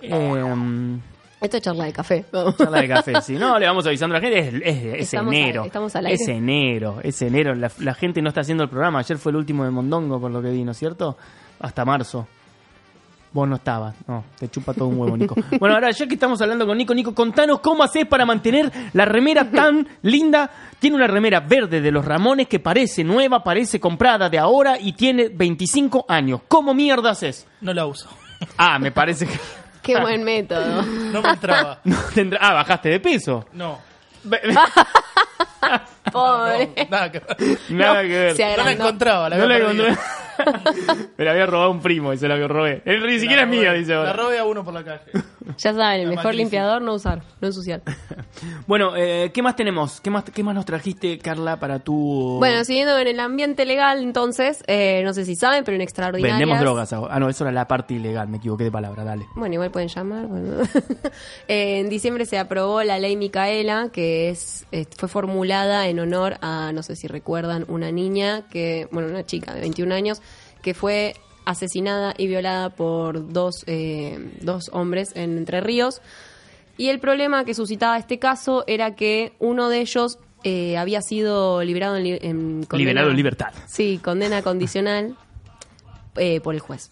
[0.00, 0.98] Eh,
[1.40, 2.24] Esto es charla de café.
[2.56, 3.34] charla de café, sí.
[3.34, 4.38] No, le vamos avisando a la gente.
[4.48, 5.64] Es, es- es Estamos enero.
[5.64, 6.22] estamos al aire.
[6.22, 6.98] Es enero.
[7.02, 7.54] Es enero.
[7.54, 9.00] La, la gente no está haciendo el programa.
[9.00, 11.16] Ayer fue el último de Mondongo, por lo que vi, ¿no es cierto?
[11.60, 12.26] Hasta marzo.
[13.36, 15.34] Vos no estabas, no, te chupa todo un huevo, Nico.
[15.60, 19.04] Bueno, ahora ya que estamos hablando con Nico, Nico, contanos cómo haces para mantener la
[19.04, 20.48] remera tan linda.
[20.78, 24.94] Tiene una remera verde de los Ramones que parece nueva, parece comprada de ahora y
[24.94, 26.40] tiene 25 años.
[26.48, 27.46] ¿Cómo mierda haces?
[27.60, 28.08] No la uso.
[28.56, 29.38] Ah, me parece que...
[29.82, 30.82] Qué buen método.
[31.12, 31.80] No me entraba.
[31.84, 33.44] No tendrá- Ah, bajaste de peso.
[33.52, 33.78] No.
[36.12, 36.70] Pobre.
[36.90, 37.58] Nada que ver.
[37.70, 38.36] Nada que ver.
[38.36, 39.96] se No la encontraba, la No había la encontré.
[41.16, 42.82] Me la había robado un primo y se la robé.
[42.84, 44.12] Él ni siquiera es La mía, dice La ahora.
[44.12, 45.02] robé a uno por la calle.
[45.58, 47.80] Ya saben, el La mejor limpiador no usar, no ensuciar.
[48.66, 50.00] Bueno, eh, ¿qué más tenemos?
[50.00, 52.36] ¿Qué más, ¿Qué más nos trajiste, Carla, para tu...
[52.40, 56.36] Bueno, siguiendo en el ambiente legal, entonces, eh, no sé si saben, pero en extraordinarias...
[56.40, 56.92] Vendemos drogas.
[56.92, 58.26] Ah, no, eso era la parte ilegal.
[58.26, 59.24] Me equivoqué de palabra, dale.
[59.36, 60.26] Bueno, igual pueden llamar.
[60.26, 60.64] bueno.
[61.46, 66.72] En diciembre se aprobó la ley Micaela, que es eh, fue formulada en honor a,
[66.72, 70.20] no sé si recuerdan, una niña que, bueno, una chica de 21 años
[70.62, 76.00] que fue asesinada y violada por dos, eh, dos hombres en Entre Ríos.
[76.76, 81.62] Y el problema que suscitaba este caso era que uno de ellos eh, había sido
[81.62, 83.52] liberado en, en condena- Liberado en libertad.
[83.66, 85.16] Sí, condena condicional
[86.16, 86.90] eh, por el juez.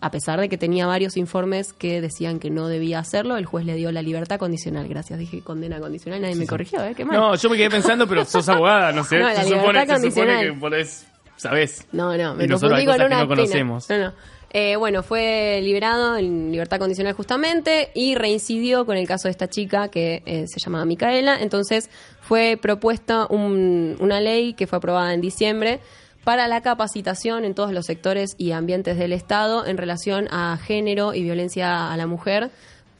[0.00, 3.64] A pesar de que tenía varios informes que decían que no debía hacerlo, el juez
[3.64, 4.86] le dio la libertad condicional.
[4.88, 6.92] Gracias, dije condena condicional, nadie me corrigió, ¿eh?
[6.94, 7.16] Qué mal.
[7.16, 9.18] No, yo me quedé pensando, pero sos abogada, no sé.
[9.20, 11.06] No, la se, supone, se supone que podés,
[11.36, 11.86] ¿sabés?
[11.92, 13.36] No, no, me Y nosotros hay confundí con cosas que una no pena.
[13.42, 13.90] conocemos.
[13.90, 14.12] No, no.
[14.50, 19.48] Eh, bueno, fue liberado en libertad condicional justamente y reincidió con el caso de esta
[19.48, 21.38] chica que eh, se llamaba Micaela.
[21.40, 25.80] Entonces fue propuesta un- una ley que fue aprobada en diciembre
[26.26, 31.14] para la capacitación en todos los sectores y ambientes del Estado en relación a género
[31.14, 32.50] y violencia a la mujer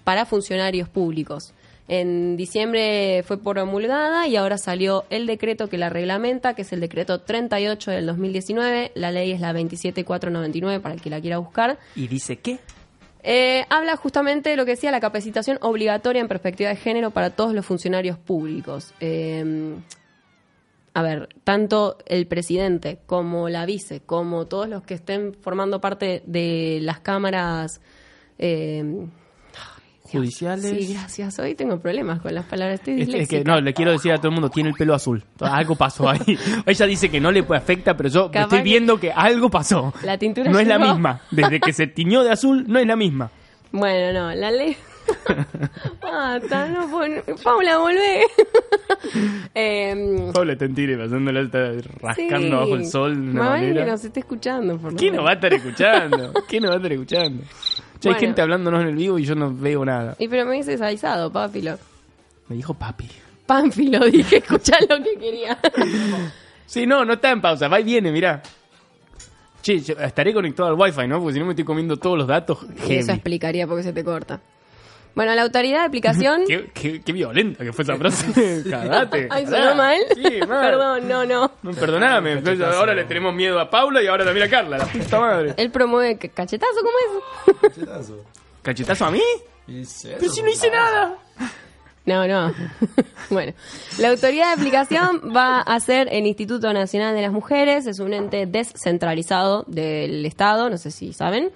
[0.05, 1.53] para funcionarios públicos.
[1.89, 6.79] En diciembre fue promulgada y ahora salió el decreto que la reglamenta, que es el
[6.79, 8.93] decreto 38 del 2019.
[8.95, 11.81] La ley es la 27499 para el que la quiera buscar.
[11.97, 12.61] ¿Y dice qué?
[13.25, 17.31] Eh, habla justamente de lo que decía la capacitación obligatoria en perspectiva de género para
[17.31, 18.95] todos los funcionarios públicos.
[19.01, 19.75] Eh,
[20.97, 26.23] a ver, tanto el presidente como la vice, como todos los que estén formando parte
[26.25, 27.83] de las cámaras.
[28.39, 29.07] eh,
[30.11, 30.65] Judiciales.
[30.65, 31.39] Sí, gracias.
[31.39, 32.81] Hoy tengo problemas con las palabras.
[32.81, 35.23] Estoy Es, que no, le quiero decir a todo el mundo, tiene el pelo azul.
[35.41, 36.39] Algo pasó ahí.
[36.65, 39.93] Ella dice que no le afecta, pero yo estoy viendo que algo pasó.
[40.03, 41.21] La tintura No es la misma.
[41.31, 43.31] Desde que se tiñó de azul, no es la misma.
[43.71, 44.75] Bueno, no, la ley.
[46.03, 48.23] Basta, no pon- Paula, volvé.
[49.55, 52.51] Em, Paula Tentire pasándola está rascando sí.
[52.51, 53.85] bajo el sol de una manera.
[53.85, 56.33] que nos esté escuchando, por ¿Quién nos va a estar escuchando?
[56.47, 57.43] ¿Quién nos va a estar escuchando?
[58.01, 60.15] Ya hay gente hablándonos en el vivo y yo no veo nada.
[60.19, 61.79] Y pero me dices avisado, Pánfilo.
[62.49, 63.09] Me dijo papi.
[63.47, 65.59] Pánfilo, dije, escuchá lo que quería.
[66.67, 68.43] Sí, no, no está en pausa, va y viene, mirá.
[69.63, 71.21] Che, yo estaré conectado al wifi, ¿no?
[71.21, 72.59] Porque si no me estoy comiendo todos los datos.
[72.89, 74.41] Y eso explicaría por qué se te corta.
[75.17, 76.43] Bueno, la autoridad de aplicación.
[76.47, 78.63] Qué, qué, qué violenta que fue esa frase.
[78.71, 79.27] Cagate.
[79.31, 79.99] Ay, sonó mal.
[80.15, 80.71] Sí, mal.
[80.71, 81.53] Perdón, no, no.
[81.75, 85.19] Perdoname, entonces ahora le tenemos miedo a Paula y ahora también a Carla, la puta
[85.19, 85.55] madre.
[85.57, 88.13] Él promueve cachetazo, ¿cómo es?
[88.63, 89.23] ¿Cachetazo a mí?
[89.67, 91.17] Pero si no hice nada.
[92.05, 92.55] No, no.
[93.31, 93.53] bueno,
[93.99, 98.13] la autoridad de aplicación va a ser el Instituto Nacional de las Mujeres, es un
[98.13, 101.51] ente descentralizado del Estado, no sé si saben.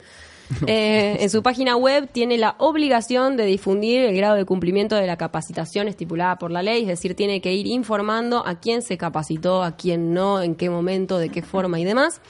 [0.67, 5.07] Eh, en su página web tiene la obligación de difundir el grado de cumplimiento de
[5.07, 8.99] la capacitación estipulada por la ley, es decir, tiene que ir informando a quién se
[8.99, 12.21] capacitó, a quién no, en qué momento, de qué forma y demás.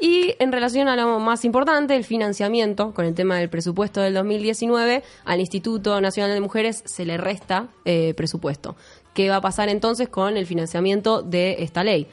[0.00, 4.14] Y en relación a lo más importante, el financiamiento, con el tema del presupuesto del
[4.14, 8.76] 2019, al Instituto Nacional de Mujeres se le resta eh, presupuesto.
[9.12, 12.06] ¿Qué va a pasar entonces con el financiamiento de esta ley?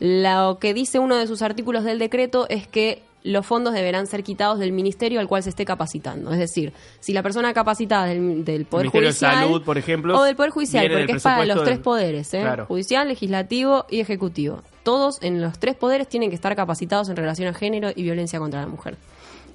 [0.00, 4.22] Lo que dice uno de sus artículos del decreto es que los fondos deberán ser
[4.22, 6.32] quitados del ministerio al cual se esté capacitando.
[6.32, 10.18] Es decir, si la persona capacitada del, del Poder Ministerio de Judicial Salud, por ejemplo,
[10.18, 12.40] o del Poder Judicial, porque es para los tres poderes, ¿eh?
[12.40, 12.64] Claro.
[12.64, 14.62] judicial, legislativo y ejecutivo.
[14.82, 18.38] Todos en los tres poderes tienen que estar capacitados en relación a género y violencia
[18.38, 18.96] contra la mujer.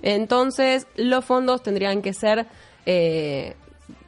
[0.04, 2.46] Entonces, los fondos tendrían que ser
[2.86, 3.56] eh,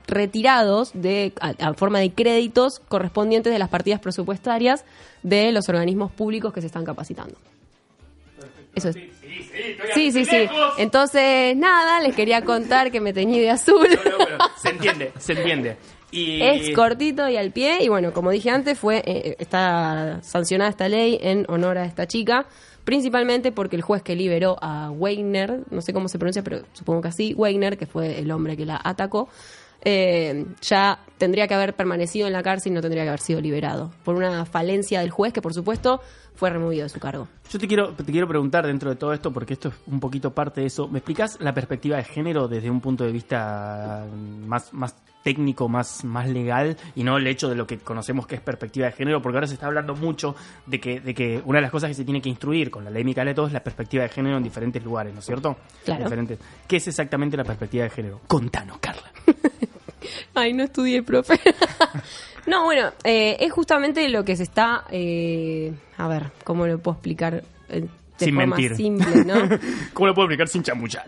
[0.05, 4.85] retirados de a, a forma de créditos correspondientes de las partidas presupuestarias
[5.23, 7.35] de los organismos públicos que se están capacitando.
[8.75, 8.97] Eso es.
[9.93, 10.47] Sí, sí, sí.
[10.77, 13.87] Entonces, nada, les quería contar que me teñí de azul.
[14.03, 15.77] No, no, pero se entiende, se entiende.
[16.11, 16.41] Y...
[16.41, 20.87] Es cortito y al pie y bueno, como dije antes, fue eh, está sancionada esta
[20.87, 22.45] ley en honor a esta chica,
[22.85, 27.01] principalmente porque el juez que liberó a Weiner, no sé cómo se pronuncia, pero supongo
[27.01, 29.27] que así, Weiner, que fue el hombre que la atacó,
[29.85, 33.39] eh, ya tendría que haber permanecido en la cárcel y no tendría que haber sido
[33.39, 33.91] liberado.
[34.03, 36.01] Por una falencia del juez que, por supuesto,
[36.35, 37.27] fue removido de su cargo.
[37.49, 40.33] Yo te quiero, te quiero preguntar dentro de todo esto, porque esto es un poquito
[40.33, 40.87] parte de eso.
[40.87, 44.05] ¿Me explicas la perspectiva de género desde un punto de vista
[44.45, 48.35] más, más técnico, más, más legal, y no el hecho de lo que conocemos que
[48.35, 49.21] es perspectiva de género?
[49.21, 51.93] Porque ahora se está hablando mucho de que, de que una de las cosas que
[51.93, 54.83] se tiene que instruir con la ley todo es la perspectiva de género en diferentes
[54.83, 55.55] lugares, ¿no es cierto?
[55.85, 56.03] Claro.
[56.03, 56.39] Diferentes.
[56.67, 58.21] ¿Qué es exactamente la perspectiva de género?
[58.27, 58.94] Contanos, Carla.
[60.41, 61.39] Ay, no estudié, profe.
[62.47, 64.83] no, bueno, eh, es justamente lo que se está.
[64.91, 67.43] eh, a ver, ¿cómo lo puedo explicar?
[67.69, 68.75] eh, de Sin forma mentir.
[68.77, 69.33] simple, ¿no?
[69.93, 71.05] ¿Cómo lo puedo explicar sin chamuchar?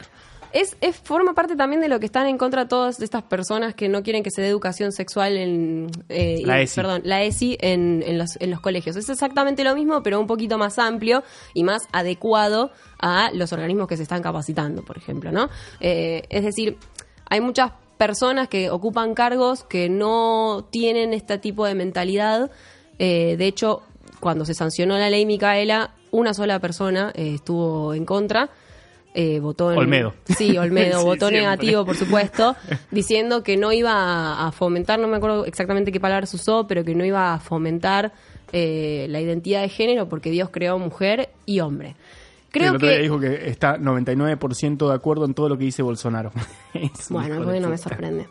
[0.54, 3.76] Es, es forma parte también de lo que están en contra de todas estas personas
[3.76, 6.76] que no quieren que se dé educación sexual en eh, La ESI.
[6.76, 8.96] perdón, la ESI en, en los, en los colegios.
[8.96, 13.88] Es exactamente lo mismo, pero un poquito más amplio y más adecuado a los organismos
[13.88, 15.50] que se están capacitando, por ejemplo, ¿no?
[15.82, 16.78] Eh, es decir,
[17.30, 22.52] hay muchas personas que ocupan cargos que no tienen este tipo de mentalidad.
[23.00, 23.82] Eh, de hecho,
[24.20, 28.50] cuando se sancionó la ley Micaela, una sola persona eh, estuvo en contra.
[29.14, 30.14] eh, votó en, Olmedo.
[30.38, 31.40] Sí, Olmedo Sí, votó siempre.
[31.42, 32.56] negativo, por supuesto,
[32.92, 36.84] diciendo que no iba a, a fomentar, no me acuerdo exactamente qué palabras usó, pero
[36.84, 38.14] que no iba a fomentar
[38.54, 41.96] eh, la identidad de género porque Dios creó mujer y hombre.
[42.52, 43.04] Creo el otro día que...
[43.04, 46.32] dijo que está 99% de acuerdo en todo lo que dice Bolsonaro.
[47.10, 48.28] Bueno, bueno, me sorprende.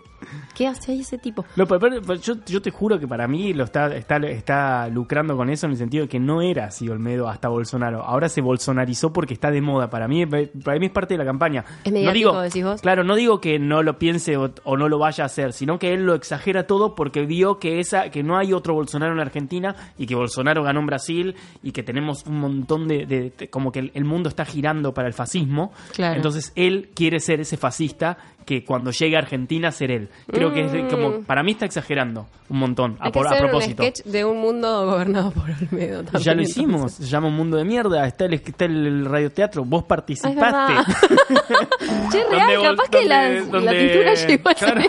[0.54, 1.44] ¿Qué hace ahí ese tipo?
[1.56, 4.88] No, pero- pero- pero yo, yo te juro que para mí lo está, está, está
[4.88, 8.02] lucrando con eso en el sentido de que no era así Olmedo hasta Bolsonaro.
[8.02, 9.90] Ahora se bolsonarizó porque está de moda.
[9.90, 11.64] Para mí, para mí es parte de la campaña.
[11.84, 12.80] Es no digo, decís vos.
[12.80, 15.78] Claro, no digo que no lo piense o, o no lo vaya a hacer, sino
[15.78, 19.20] que él lo exagera todo porque vio que esa que no hay otro Bolsonaro en
[19.20, 23.48] Argentina y que Bolsonaro ganó en Brasil y que tenemos un montón de, de- de-
[23.50, 25.72] como que el, el mundo está girando para el fascismo.
[25.94, 26.16] Claro.
[26.16, 30.08] Entonces él quiere ser ese fascista que cuando llegue a Argentina ser él.
[30.30, 33.36] Creo que es como para mí está exagerando un montón a, Hay que por- a
[33.38, 33.82] propósito.
[33.82, 36.04] un sketch de un mundo gobernado por Olmedo.
[36.04, 39.64] también, Ya lo hicimos, se llama Un Mundo de Mierda, está el, está el radioteatro,
[39.64, 40.72] vos Ah, participaste.
[42.12, 44.80] che, real, Donde- capaz que la, donde- la pintura llegó a claro,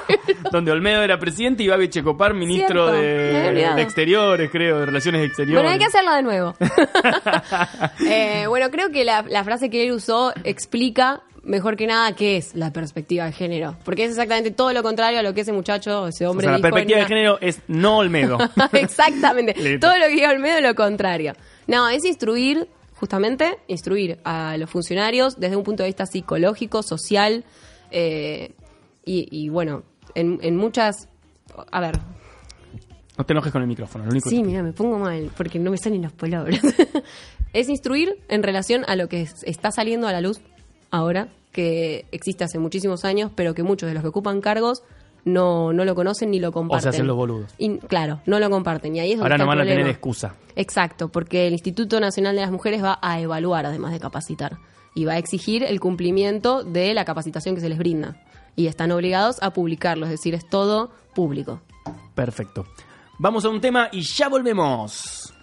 [0.52, 5.56] donde Olmedo era presidente y Babi Checopar ministro Cierto, de, Exteriores, creo, de Relaciones Exteriores.
[5.64, 6.56] Bueno, hay que hacerla de nuevo.
[8.08, 12.38] Eh, bueno, creo que la, la frase que él usó explica mejor que nada qué
[12.38, 13.76] es la perspectiva de género.
[13.84, 16.52] Porque es exactamente todo lo contrario a lo que ese muchacho, ese O hombre sea,
[16.52, 18.38] la dijo en perspectiva de una- género es no Olmedo.
[18.74, 19.54] Exactamente.
[19.80, 21.34] Todo lo que diga Olmedo es lo contrario.
[21.66, 22.68] No, es instruir,
[23.00, 27.44] justamente, instruir a los funcionarios desde un punto de vista psicológico, social,
[27.92, 28.52] eh,
[29.06, 29.84] y, y bueno,
[30.16, 31.08] en, en muchas...
[31.72, 31.98] A ver,
[33.18, 35.72] No te enojes con el micrófono, lo único Sí, mira, me pongo mal porque no
[35.72, 36.60] me salen las palabras.
[37.54, 40.40] es instruir en relación a lo que es- está saliendo a la luz
[40.92, 44.84] ahora, que existe hace muchísimos años, pero que muchos de los que ocupan cargos
[45.26, 46.90] no, no lo conocen ni lo comparten.
[46.90, 47.54] hacen los boludos.
[47.58, 48.96] Y, claro, no lo comparten.
[48.96, 50.36] Y ahí es donde Ahora no van a tener excusa.
[50.56, 54.58] Exacto, porque el Instituto Nacional de las Mujeres va a evaluar además de capacitar
[54.96, 58.16] y va a exigir el cumplimiento de la capacitación que se les brinda.
[58.56, 61.62] Y están obligados a publicarlo, es decir, es todo público.
[62.16, 62.66] Perfecto.
[63.20, 65.34] Vamos a un tema y ya volvemos.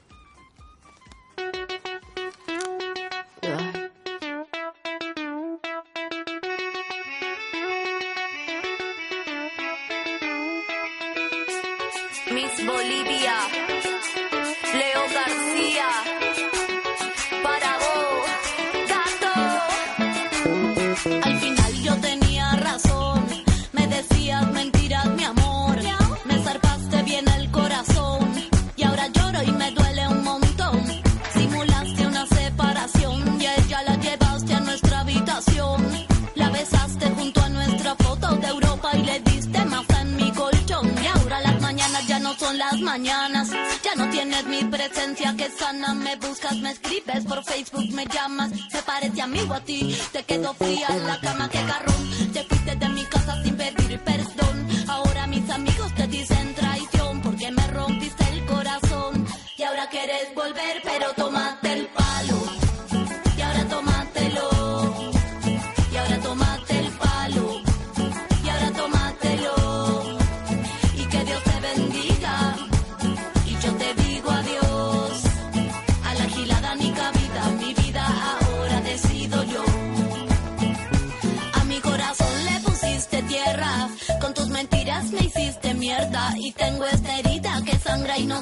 [42.59, 43.51] Las mañanas.
[43.83, 45.95] Ya no tienes mi presencia que sana.
[45.95, 48.51] Me buscas, me escribes por Facebook, me llamas.
[48.71, 49.97] Se parece amigo a ti.
[50.13, 52.33] Te quedo fría en la cama, que garrón.
[52.33, 53.54] Te fuiste de mi casa sin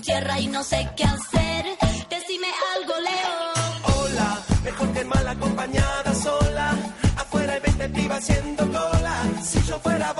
[0.03, 1.64] cierra y no sé qué hacer.
[2.11, 3.96] Decime algo, Leo.
[3.96, 6.74] Hola, mejor que mal acompañada sola.
[7.16, 9.16] Afuera hay 20 pibas haciendo cola.
[9.42, 10.12] Si yo fuera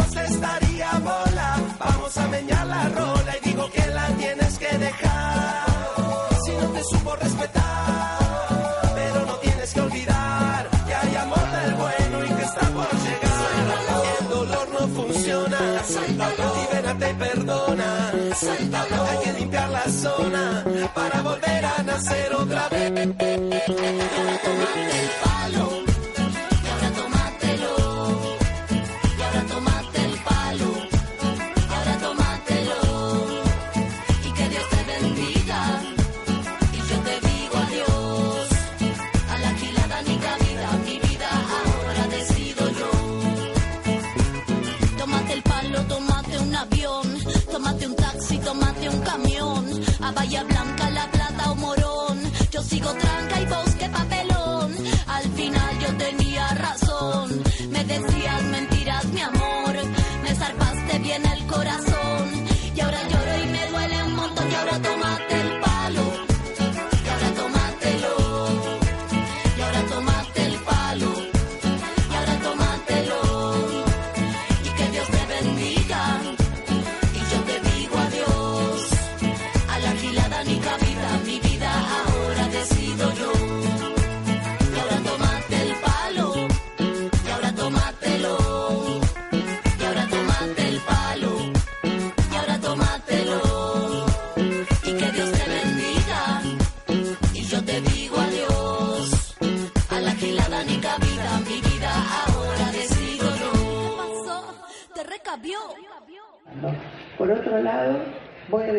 [50.01, 52.21] a Bahía Blanca La Plata o Morón.
[52.51, 54.12] Yo sigo tranca y vos papelón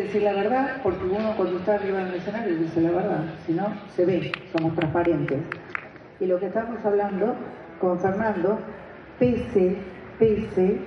[0.04, 3.52] decir la verdad, porque uno cuando está arriba en el escenario dice la verdad, si
[3.52, 5.40] no, se ve, somos transparentes.
[6.20, 7.34] Y lo que estamos hablando
[7.80, 8.58] con Fernando,
[9.18, 9.76] pese,
[10.18, 10.78] pese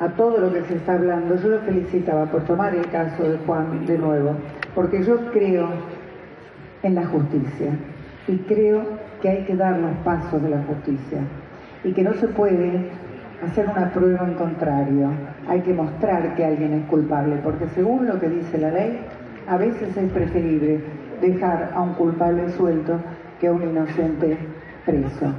[0.00, 3.38] a todo lo que se está hablando, yo lo felicitaba por tomar el caso de
[3.38, 4.34] Juan de nuevo,
[4.74, 5.68] porque yo creo
[6.82, 7.76] en la justicia
[8.26, 8.82] y creo
[9.20, 11.20] que hay que dar los pasos de la justicia
[11.84, 12.90] y que no se puede
[13.44, 15.10] hacer una prueba en contrario.
[15.48, 19.00] Hay que mostrar que alguien es culpable, porque según lo que dice la ley,
[19.48, 20.80] a veces es preferible
[21.20, 22.98] dejar a un culpable suelto
[23.40, 24.38] que a un inocente
[24.86, 25.32] preso.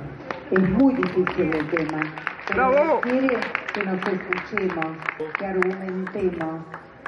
[0.52, 2.04] Es muy difícil el tema.
[2.48, 3.38] Pero quiere
[3.74, 4.98] que nos escuchemos,
[5.40, 6.62] que argumentemos,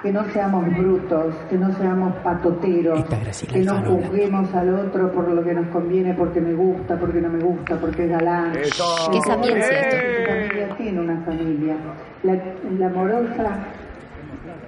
[0.05, 3.03] que no seamos brutos, que no seamos patoteros,
[3.51, 7.29] que no juzguemos al otro por lo que nos conviene, porque me gusta, porque no
[7.29, 8.51] me gusta, porque es galán.
[8.51, 8.83] Qué esto.
[9.11, 11.75] Tu familia tiene una familia.
[12.21, 12.39] La,
[12.77, 13.57] la amorosa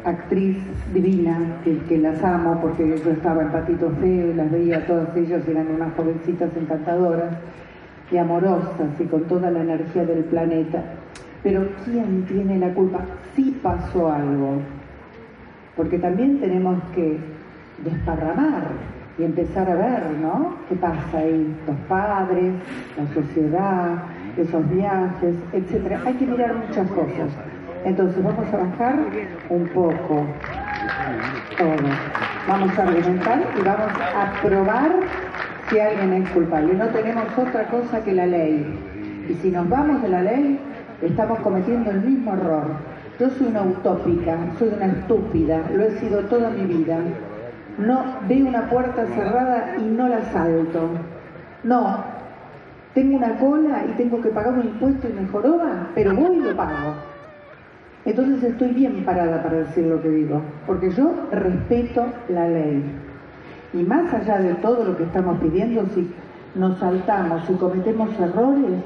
[0.06, 0.58] actriz
[0.92, 5.16] divina, que, que las amo porque yo estaba en Patito Feo y las veía todas
[5.16, 7.38] ellas, eran unas jovencitas encantadoras
[8.12, 10.84] y amorosas y con toda la energía del planeta.
[11.44, 13.02] Pero ¿quién tiene la culpa?
[13.36, 14.62] Sí pasó algo,
[15.78, 17.20] porque también tenemos que
[17.84, 18.72] desparramar
[19.20, 20.56] y empezar a ver, ¿no?
[20.68, 21.56] ¿Qué pasa ahí?
[21.68, 22.54] Los padres,
[22.98, 24.04] la sociedad,
[24.36, 26.02] esos viajes, etcétera.
[26.06, 27.30] Hay que mirar muchas cosas.
[27.86, 28.96] Entonces vamos a bajar
[29.50, 30.26] un poco
[31.58, 31.90] todo.
[32.48, 34.92] Vamos a argumentar y vamos a probar
[35.70, 36.74] si alguien es culpable.
[36.74, 38.66] No tenemos otra cosa que la ley.
[39.30, 40.60] Y si nos vamos de la ley,
[41.02, 42.97] estamos cometiendo el mismo error.
[43.20, 47.00] Yo soy una utópica, soy una estúpida, lo he sido toda mi vida.
[47.80, 50.90] No veo una puerta cerrada y no la salto.
[51.64, 52.04] No,
[52.94, 56.42] tengo una cola y tengo que pagar un impuesto y me joroban, pero voy y
[56.42, 56.94] lo pago.
[58.06, 62.84] Entonces estoy bien parada para decir lo que digo, porque yo respeto la ley.
[63.74, 66.14] Y más allá de todo lo que estamos pidiendo, si
[66.54, 68.80] nos saltamos y cometemos errores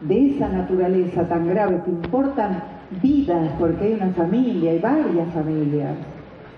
[0.00, 5.96] de esa naturaleza tan grave que importan vidas, porque hay una familia, hay varias familias.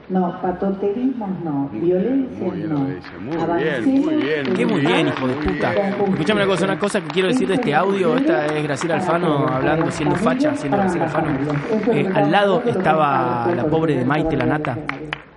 [0.09, 3.43] No, patoterismos no, violencias no.
[3.43, 4.15] Avancemos
[4.57, 5.73] Qué muy bien, hijo de puta.
[5.75, 8.17] Escuchame una cosa, una cosa que quiero decir de este audio.
[8.17, 11.29] Esta es Graciela Alfano hablando, siendo facha, siendo Graciela Alfano.
[11.93, 14.79] Eh, al lado estaba la pobre de Maite la Nata,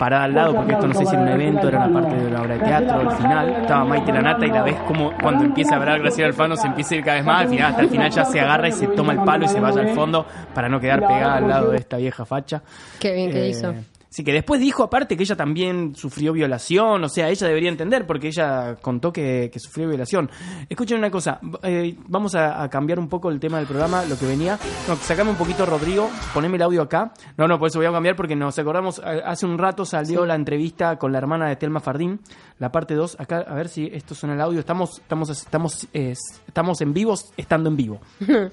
[0.01, 2.25] parada al lado, porque esto no sé si era un evento, era una parte de
[2.27, 2.99] una obra de teatro.
[3.07, 6.29] Al final estaba Maite la Nata y la ves como cuando empieza a hablar Graciela
[6.29, 7.41] Alfano se empieza a ir cada vez más.
[7.41, 9.59] Al final, hasta el final ya se agarra y se toma el palo y se
[9.59, 10.25] vaya al fondo
[10.55, 12.63] para no quedar pegada al lado de esta vieja facha.
[12.99, 13.73] Qué bien que Eh, hizo.
[14.11, 18.05] Sí, que después dijo aparte que ella también sufrió violación, o sea, ella debería entender
[18.05, 20.29] porque ella contó que, que sufrió violación.
[20.67, 24.19] Escuchen una cosa, eh, vamos a, a cambiar un poco el tema del programa, lo
[24.19, 24.59] que venía.
[24.89, 27.13] No, sacame un poquito, Rodrigo, poneme el audio acá.
[27.37, 30.35] No, no, por eso voy a cambiar porque nos acordamos, hace un rato salió la
[30.35, 32.19] entrevista con la hermana de Telma Fardín,
[32.59, 33.17] la parte 2.
[33.17, 34.59] Acá, a ver si esto suena el audio.
[34.59, 36.15] Estamos, estamos, estamos, eh,
[36.47, 38.01] estamos en vivos, estando en vivo.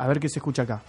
[0.00, 0.80] A ver qué se escucha acá.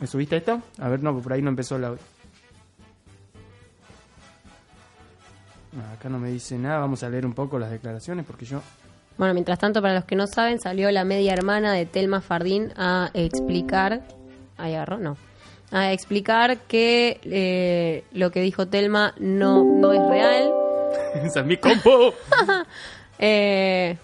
[0.00, 0.60] ¿Me subiste esto?
[0.78, 2.02] A ver, no, por ahí no empezó el audio.
[5.92, 8.62] Acá no me dice nada, vamos a leer un poco las declaraciones porque yo...
[9.18, 12.72] Bueno, mientras tanto, para los que no saben, salió la media hermana de Telma Fardín
[12.76, 14.02] a explicar.
[14.58, 15.16] Ahí agarró, no.
[15.70, 20.52] A explicar que eh, lo que dijo Telma no, no es real.
[21.14, 22.14] ¡Esa es mi compo!
[23.18, 23.96] Eh,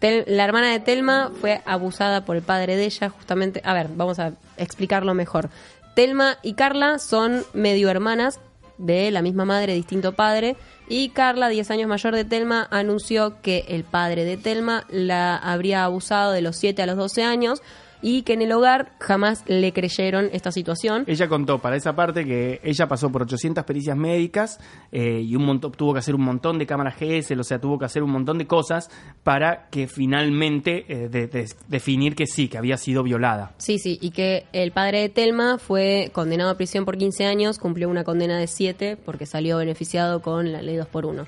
[0.00, 3.62] La hermana de Telma fue abusada por el padre de ella, justamente.
[3.64, 5.48] A ver, vamos a explicarlo mejor.
[5.94, 8.38] Telma y Carla son medio hermanas
[8.78, 10.56] de la misma madre, distinto padre.
[10.88, 15.84] Y Carla, 10 años mayor de Telma, anunció que el padre de Telma la habría
[15.84, 17.62] abusado de los 7 a los 12 años
[18.08, 21.02] y que en el hogar jamás le creyeron esta situación.
[21.08, 24.60] Ella contó para esa parte que ella pasó por 800 pericias médicas
[24.92, 27.80] eh, y un montón, tuvo que hacer un montón de cámaras GS, o sea, tuvo
[27.80, 28.90] que hacer un montón de cosas
[29.24, 33.54] para que finalmente eh, de- de- definir que sí, que había sido violada.
[33.58, 37.58] Sí, sí, y que el padre de Telma fue condenado a prisión por 15 años,
[37.58, 41.26] cumplió una condena de 7 porque salió beneficiado con la ley 2x1.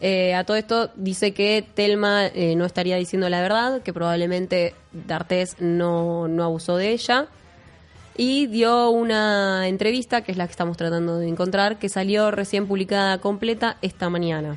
[0.00, 4.74] Eh, a todo esto dice que Telma eh, no estaría diciendo la verdad, que probablemente
[4.92, 7.28] D'Artés no, no abusó de ella.
[8.18, 12.66] Y dio una entrevista, que es la que estamos tratando de encontrar, que salió recién
[12.66, 14.56] publicada completa esta mañana.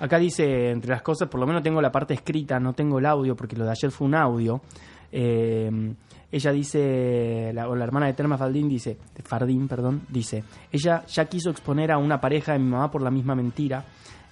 [0.00, 3.06] Acá dice, entre las cosas, por lo menos tengo la parte escrita, no tengo el
[3.06, 4.60] audio, porque lo de ayer fue un audio.
[5.12, 5.70] Eh,
[6.30, 11.24] ella dice, la, o la hermana de Terma Fardín dice, Fardín, perdón, dice, ella ya
[11.24, 13.84] quiso exponer a una pareja de mi mamá por la misma mentira.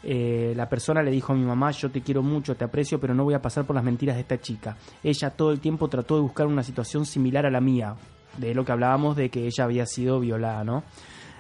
[0.03, 3.15] Eh, la persona le dijo a mi mamá, yo te quiero mucho, te aprecio, pero
[3.15, 4.77] no voy a pasar por las mentiras de esta chica.
[5.03, 7.95] Ella todo el tiempo trató de buscar una situación similar a la mía,
[8.37, 10.85] de lo que hablábamos de que ella había sido violada, ¿no?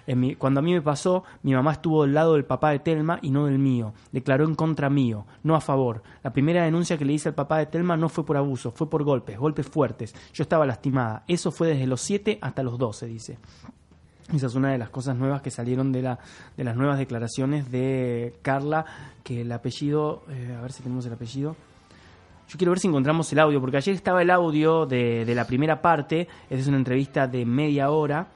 [0.06, 2.78] En mi- cuando a mí me pasó, mi mamá estuvo del lado del papá de
[2.78, 3.92] Telma y no del mío.
[4.12, 6.02] Declaró en contra mío, no a favor.
[6.22, 8.88] La primera denuncia que le hice al papá de Telma no fue por abuso, fue
[8.88, 10.14] por golpes, golpes fuertes.
[10.32, 11.24] Yo estaba lastimada.
[11.26, 13.38] Eso fue desde los 7 hasta los 12, dice.
[14.34, 16.18] Esa es una de las cosas nuevas que salieron de, la,
[16.56, 18.84] de las nuevas declaraciones de Carla,
[19.22, 21.54] que el apellido, eh, a ver si tenemos el apellido.
[22.48, 25.46] Yo quiero ver si encontramos el audio, porque ayer estaba el audio de, de la
[25.46, 28.28] primera parte, esa es una entrevista de media hora.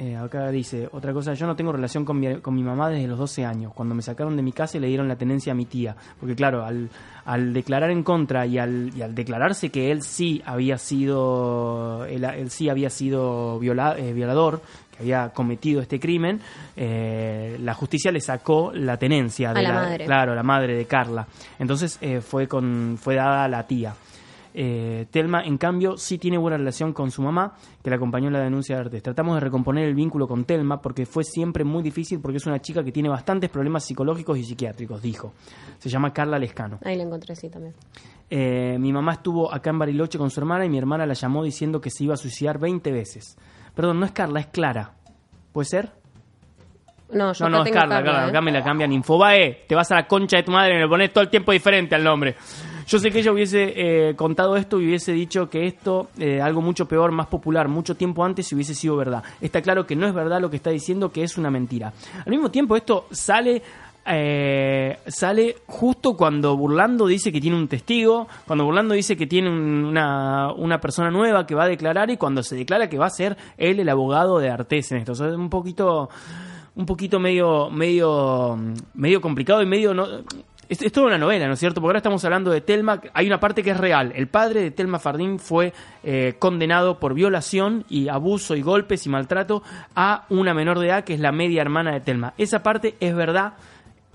[0.00, 3.08] Eh, acá dice, otra cosa, yo no tengo relación con mi, con mi mamá desde
[3.08, 5.56] los 12 años, cuando me sacaron de mi casa y le dieron la tenencia a
[5.56, 5.96] mi tía.
[6.20, 6.88] Porque claro, al,
[7.24, 12.22] al declarar en contra y al, y al declararse que él sí había sido, él,
[12.24, 14.62] él sí había sido viola- eh, violador,
[14.96, 16.40] que había cometido este crimen,
[16.76, 20.04] eh, la justicia le sacó la tenencia de A la madre.
[20.04, 21.26] Claro, la madre de Carla.
[21.58, 23.94] Entonces eh, fue, con, fue dada a la tía.
[24.54, 28.32] Eh, Telma, en cambio, sí tiene buena relación con su mamá, que la acompañó en
[28.32, 29.02] la denuncia de Artes.
[29.02, 32.60] Tratamos de recomponer el vínculo con Telma porque fue siempre muy difícil porque es una
[32.60, 35.32] chica que tiene bastantes problemas psicológicos y psiquiátricos, dijo.
[35.78, 36.78] Se llama Carla Lescano.
[36.84, 37.74] Ahí la encontré, sí, también.
[38.30, 41.42] Eh, mi mamá estuvo acá en Bariloche con su hermana y mi hermana la llamó
[41.44, 43.36] diciendo que se iba a suicidar 20 veces.
[43.74, 44.92] Perdón, no es Carla, es Clara.
[45.52, 45.90] ¿Puede ser?
[47.10, 48.26] No, yo No, no, acá es tengo Carla, Carla.
[48.26, 48.28] ¿eh?
[48.28, 48.92] Acá me la cambian.
[48.92, 51.52] Infobae, te vas a la concha de tu madre y le pones todo el tiempo
[51.52, 52.36] diferente al nombre.
[52.88, 53.74] Yo sé que ella hubiese
[54.08, 57.94] eh, contado esto y hubiese dicho que esto, eh, algo mucho peor, más popular, mucho
[57.96, 59.22] tiempo antes, si hubiese sido verdad.
[59.42, 61.92] Está claro que no es verdad lo que está diciendo, que es una mentira.
[62.24, 63.62] Al mismo tiempo, esto sale.
[64.10, 69.50] eh, sale justo cuando Burlando dice que tiene un testigo, cuando Burlando dice que tiene
[69.50, 73.04] un- una, una persona nueva que va a declarar y cuando se declara que va
[73.04, 75.12] a ser él el abogado de Artés en esto.
[75.12, 76.08] O sea, es un poquito
[76.76, 78.56] un poquito medio medio
[78.94, 80.06] medio complicado y medio no
[80.68, 81.80] es, es toda una novela, ¿no es cierto?
[81.80, 83.00] Porque ahora estamos hablando de Telma.
[83.14, 84.12] Hay una parte que es real.
[84.14, 85.72] El padre de Telma Fardín fue
[86.04, 89.62] eh, condenado por violación y abuso y golpes y maltrato
[89.94, 92.34] a una menor de edad que es la media hermana de Telma.
[92.36, 93.54] Esa parte es verdad.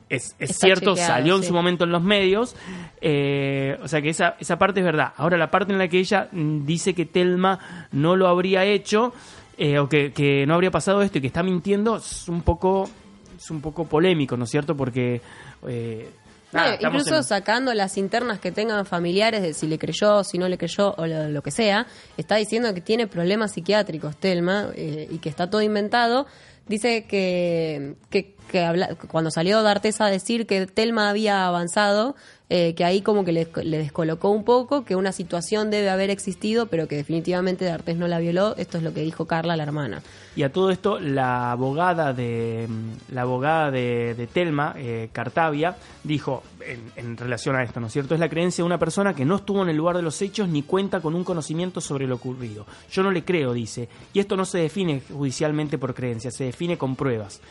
[0.10, 1.48] Es, cierto, salió en sí.
[1.48, 2.56] su momento en los medios.
[3.02, 5.14] eh, o sea que esa, esa parte es verdad.
[5.18, 9.12] Ahora, la parte en la que ella mm, dice que Telma no lo habría hecho,
[9.58, 12.88] eh, o que, que no habría pasado esto y que está mintiendo, es un poco,
[13.36, 14.78] es un poco polémico, ¿no es cierto?
[14.78, 15.20] Porque.
[15.68, 16.10] eh,
[16.54, 20.24] nada, No, estamos incluso en- sacando las internas que tengan familiares de si le creyó,
[20.24, 21.88] si no le creyó o lo, lo que sea,
[22.18, 26.26] está diciendo que tiene problemas psiquiátricos, Telma, eh, y que está todo inventado.
[26.68, 32.16] Dice que, que, que habla- cuando salió D'Artes a decir que Telma había avanzado,
[32.56, 36.12] eh, que ahí como que le, le descolocó un poco, que una situación debe haber
[36.12, 38.56] existido, pero que definitivamente D'Artes no la violó.
[38.58, 40.04] Esto es lo que dijo Carla, la hermana.
[40.36, 42.68] Y a todo esto, la abogada de
[43.12, 47.94] la abogada de, de Telma, eh, Cartavia, dijo en, en relación a esto, ¿no es
[47.94, 48.14] cierto?
[48.14, 50.48] Es la creencia de una persona que no estuvo en el lugar de los hechos
[50.48, 52.68] ni cuenta con un conocimiento sobre lo ocurrido.
[52.92, 53.90] Yo no le creo, dice.
[54.14, 57.42] Y esto no se define judicialmente por creencia, se define con pruebas.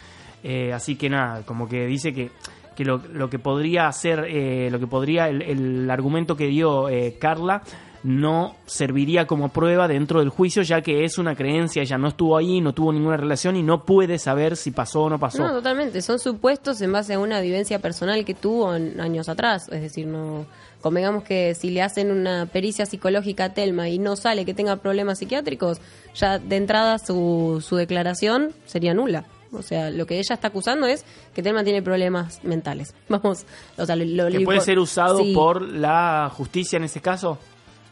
[0.43, 2.31] Eh, así que nada, como que dice que,
[2.75, 6.89] que lo, lo que podría hacer, eh, lo que podría, el, el argumento que dio
[6.89, 7.63] eh, Carla
[8.03, 12.37] no serviría como prueba dentro del juicio, ya que es una creencia, ella no estuvo
[12.37, 15.43] ahí, no tuvo ninguna relación y no puede saber si pasó o no pasó.
[15.45, 16.03] No, totalmente.
[16.03, 19.69] Son supuestos en base a una vivencia personal que tuvo en años atrás.
[19.71, 20.47] Es decir, no.
[20.81, 24.77] Convengamos que si le hacen una pericia psicológica a Telma y no sale que tenga
[24.77, 25.81] problemas psiquiátricos,
[26.17, 29.25] ya de entrada su, su declaración sería nula.
[29.53, 32.95] O sea, lo que ella está acusando es que Telma tiene problemas mentales.
[33.09, 33.45] Vamos,
[33.77, 35.33] o sea, lo, lo- que puede ser usado Sí.
[35.35, 37.39] por la justicia en ese caso.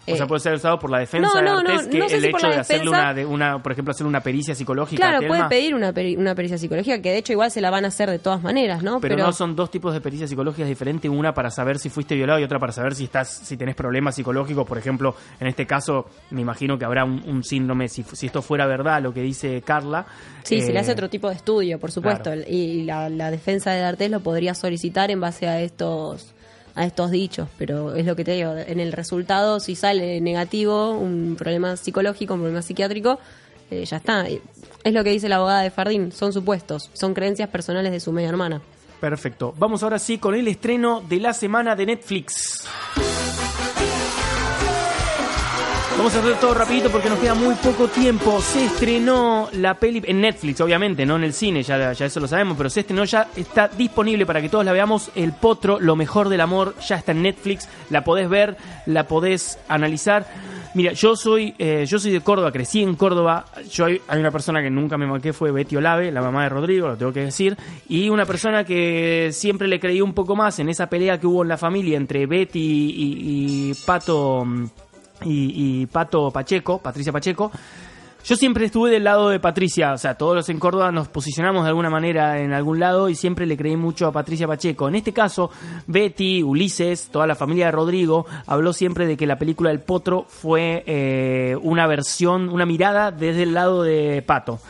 [0.07, 2.09] O Eh, sea, puede ser usado por la defensa no, de no, Artés, que no
[2.09, 4.55] sé el si hecho de hacerle defensa- una, de una, por ejemplo, hacer una pericia
[4.55, 7.69] psicológica Claro, puede pedir una, peri- una pericia psicológica, que de hecho igual se la
[7.71, 8.99] van a hacer de todas maneras, ¿no?
[9.01, 12.41] Pero, no son dos tipos de pericias psicológicas diferentes, una para saber si fuiste violado
[12.41, 14.67] y otra para saber si estás, si tenés problemas psicológicos.
[14.67, 18.41] Por ejemplo, en este caso, me imagino que habrá un, un síndrome, si, si esto
[18.41, 20.07] fuera verdad, lo que dice Carla.
[20.45, 22.31] Sí, se le eh, hace otro tipo de estudio, por supuesto.
[22.33, 22.41] claro.
[22.49, 26.33] Y la, la defensa de D'Artés lo podría solicitar en base a estos
[26.81, 30.93] a estos dichos, pero es lo que te digo, en el resultado si sale negativo,
[30.93, 33.19] un problema psicológico, un problema psiquiátrico,
[33.71, 34.27] eh, ya está.
[34.27, 38.13] Es lo que dice la abogada de Fardín, son supuestos, son creencias personales de su
[38.13, 38.63] media hermana.
[38.99, 39.53] Perfecto.
[39.59, 42.67] Vamos ahora sí con el estreno de la semana de Netflix.
[46.01, 48.41] Vamos a hacer todo rapidito porque nos queda muy poco tiempo.
[48.41, 52.57] Se estrenó la peli en Netflix, obviamente, no en el cine, ya, eso lo sabemos,
[52.57, 55.11] pero se estrenó ya, está disponible para que todos la veamos.
[55.15, 57.69] El Potro, lo mejor del amor, ya está en Netflix.
[57.91, 60.27] La podés ver, la podés analizar.
[60.73, 63.45] Mira, yo soy, eh, yo soy de Córdoba, crecí en Córdoba.
[63.71, 66.89] Yo hay, una persona que nunca me marqué, fue Betty Olave, la mamá de Rodrigo,
[66.89, 67.59] lo tengo que decir.
[67.91, 71.43] Y una persona que siempre le creí un poco más en esa pelea que hubo
[71.43, 74.67] en la familia entre Betty y, y Pato mm,
[75.25, 77.51] y, y Pato Pacheco, Patricia Pacheco.
[78.25, 81.65] Yo siempre estuve del lado de Patricia, o sea, todos los en Córdoba nos posicionamos
[81.65, 84.89] de alguna manera en algún lado y siempre le creí mucho a Patricia Pacheco.
[84.89, 85.51] En este caso,
[85.87, 90.27] Betty, Ulises, toda la familia de Rodrigo habló siempre de que la película del Potro
[90.29, 94.61] fue eh, una versión, una mirada desde el lado de Pato.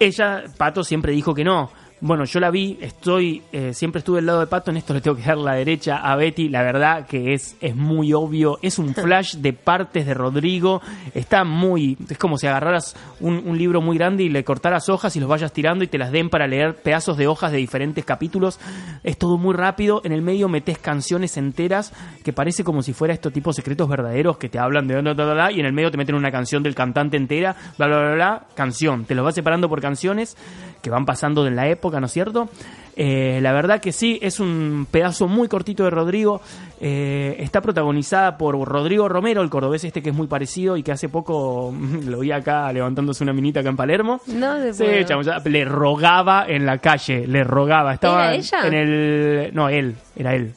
[0.00, 1.70] Ella, Pato, siempre dijo que no.
[2.04, 5.00] Bueno, yo la vi, estoy, eh, siempre estuve del lado de Pato, en esto le
[5.00, 8.80] tengo que dar la derecha a Betty, la verdad que es, es muy obvio, es
[8.80, 10.82] un flash de partes de Rodrigo,
[11.14, 15.14] está muy, es como si agarraras un, un libro muy grande y le cortaras hojas
[15.14, 18.04] y los vayas tirando y te las den para leer pedazos de hojas de diferentes
[18.04, 18.58] capítulos,
[19.04, 21.92] es todo muy rápido, en el medio metes canciones enteras
[22.24, 25.24] que parece como si fuera estos tipos secretos verdaderos que te hablan de bla, bla,
[25.24, 27.98] bla, bla, y en el medio te meten una canción del cantante entera, bla, bla,
[28.00, 30.36] bla, bla, canción, te los vas separando por canciones
[30.82, 32.48] que van pasando en la época, ¿no es cierto?
[32.94, 36.42] Eh, la verdad que sí, es un pedazo muy cortito de Rodrigo.
[36.78, 40.92] Eh, está protagonizada por Rodrigo Romero, el cordobés este que es muy parecido y que
[40.92, 41.72] hace poco
[42.06, 44.20] lo vi acá levantándose una minita acá en Palermo.
[44.26, 45.14] No se Sí,
[45.48, 47.94] le rogaba en la calle, le rogaba.
[47.94, 48.66] Estaba ¿Era ella?
[48.66, 49.50] en el.
[49.54, 50.52] No, él, era él.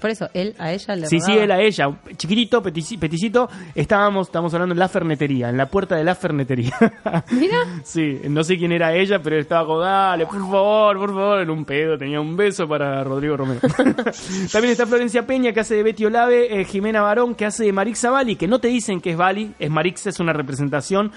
[0.00, 1.86] Por eso, él a ella le Sí, sí, él a ella,
[2.16, 6.72] chiquitito, petici- peticito, estábamos, estamos hablando en la fernetería, en la puerta de la fernetería.
[7.30, 11.50] Mira, sí, no sé quién era ella, pero estaba dale, por favor, por favor, en
[11.50, 13.60] un pedo, tenía un beso para Rodrigo Romero.
[14.52, 17.72] También está Florencia Peña, que hace de Betty Olave, eh, Jimena Barón, que hace de
[17.72, 21.12] Marixa Bali, que no te dicen que es Bali, es Marixa, es una representación.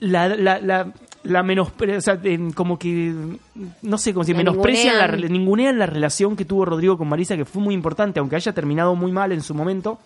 [0.00, 0.92] La, la, la,
[1.24, 2.20] la menospre- o sea,
[2.54, 3.14] como que,
[3.82, 7.36] no sé, como si La menosprecian, la, ningunean la relación que tuvo Rodrigo con Marisa,
[7.36, 9.98] que fue muy importante, aunque haya terminado muy mal en su momento.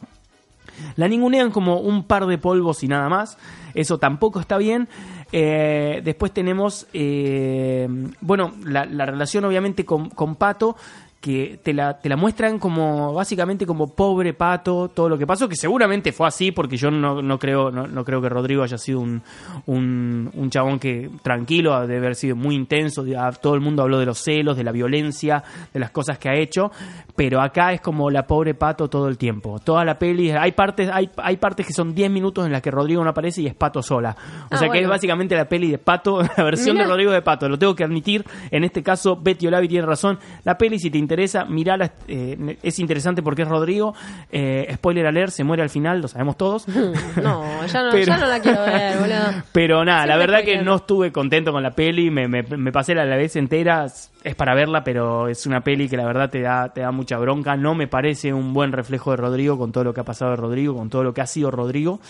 [0.97, 3.37] La ningunean como un par de polvos y nada más.
[3.75, 4.89] Eso tampoco está bien.
[5.31, 7.89] Eh, después tenemos, eh,
[8.21, 10.77] bueno, la, la relación obviamente con, con Pato,
[11.23, 15.49] que te la, te la muestran como, básicamente como pobre Pato, todo lo que pasó,
[15.49, 18.77] que seguramente fue así, porque yo no, no creo, no, no creo que Rodrigo haya
[18.77, 19.23] sido un,
[19.67, 23.83] un, un chabón que tranquilo, de haber sido muy intenso, de- a- todo el mundo
[23.83, 26.73] habló de los celos, de la violencia, de las cosas que ha hecho,
[27.15, 29.61] pero acá es como la pobre Pato todo el tiempo.
[29.61, 32.71] Toda la peli, hay partes, hay, hay partes que son 10 minutos en las que
[32.73, 34.17] Rodrigo no aparece y es Pato sola.
[34.51, 36.87] O Ah, sea que es básicamente la peli de Pato, la versión Mirá.
[36.87, 37.49] de Rodrigo de Pato.
[37.49, 38.25] Lo tengo que admitir.
[38.51, 40.19] En este caso, Betty Olavi tiene razón.
[40.45, 41.12] La peli, si te interesa,
[41.49, 41.93] mirala.
[42.09, 43.95] eh, es interesante porque es Rodrigo.
[44.31, 46.67] Eh, spoiler alert, se muere al final, lo sabemos todos.
[47.23, 49.43] no, ya no, Pero- ya no la quiero ver, boludo.
[49.53, 52.95] Pero nada, la verdad que no estuve contento con la peli, me, me, me pasé
[52.95, 56.41] la, la vez entera, es para verla, pero es una peli que la verdad te
[56.41, 59.85] da, te da mucha bronca, no me parece un buen reflejo de Rodrigo con todo
[59.85, 62.01] lo que ha pasado de Rodrigo, con todo lo que ha sido Rodrigo,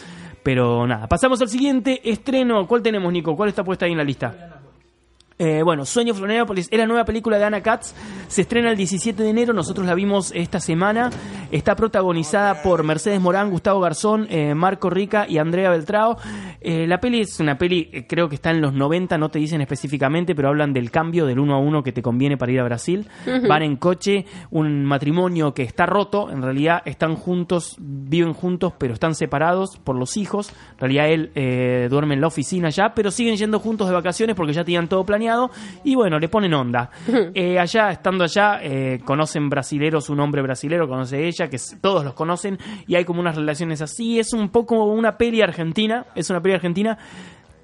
[0.42, 3.34] pero nada, pasamos al siguiente estreno, ¿cuál tenemos Nico?
[3.36, 4.61] ¿Cuál está puesta ahí en la lista?
[5.44, 7.94] Eh, bueno, Sueño Florianópolis es la nueva película de Anna Katz.
[8.28, 9.52] Se estrena el 17 de enero.
[9.52, 11.10] Nosotros la vimos esta semana.
[11.50, 16.16] Está protagonizada por Mercedes Morán, Gustavo Garzón, eh, Marco Rica y Andrea Beltrao.
[16.64, 19.40] Eh, la peli es una peli, eh, creo que está en los 90, no te
[19.40, 22.60] dicen específicamente, pero hablan del cambio del uno a uno que te conviene para ir
[22.60, 23.08] a Brasil.
[23.48, 26.30] Van en coche, un matrimonio que está roto.
[26.30, 30.50] En realidad están juntos, viven juntos, pero están separados por los hijos.
[30.74, 34.36] En realidad él eh, duerme en la oficina ya, pero siguen yendo juntos de vacaciones
[34.36, 35.31] porque ya tenían todo planeado.
[35.84, 36.90] Y bueno, le ponen onda.
[37.34, 42.14] Eh, allá, estando allá, eh, conocen brasileros, un hombre brasilero conoce ella, que todos los
[42.14, 44.18] conocen, y hay como unas relaciones así.
[44.18, 46.98] Es un poco una peli argentina, es una peli argentina.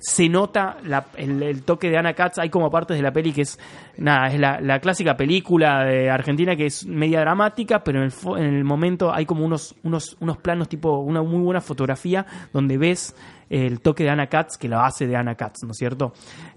[0.00, 3.32] Se nota la- el, el toque de Ana Katz, hay como partes de la peli
[3.32, 3.58] que es,
[3.96, 8.12] nada, es la, la clásica película de Argentina que es media dramática, pero en el,
[8.12, 12.24] fo- en el momento hay como unos, unos, unos planos tipo una muy buena fotografía
[12.52, 13.16] donde ves
[13.50, 16.12] el toque de Ana Katz que lo hace de Ana Katz, ¿no es cierto?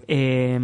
[0.06, 0.60] Eh,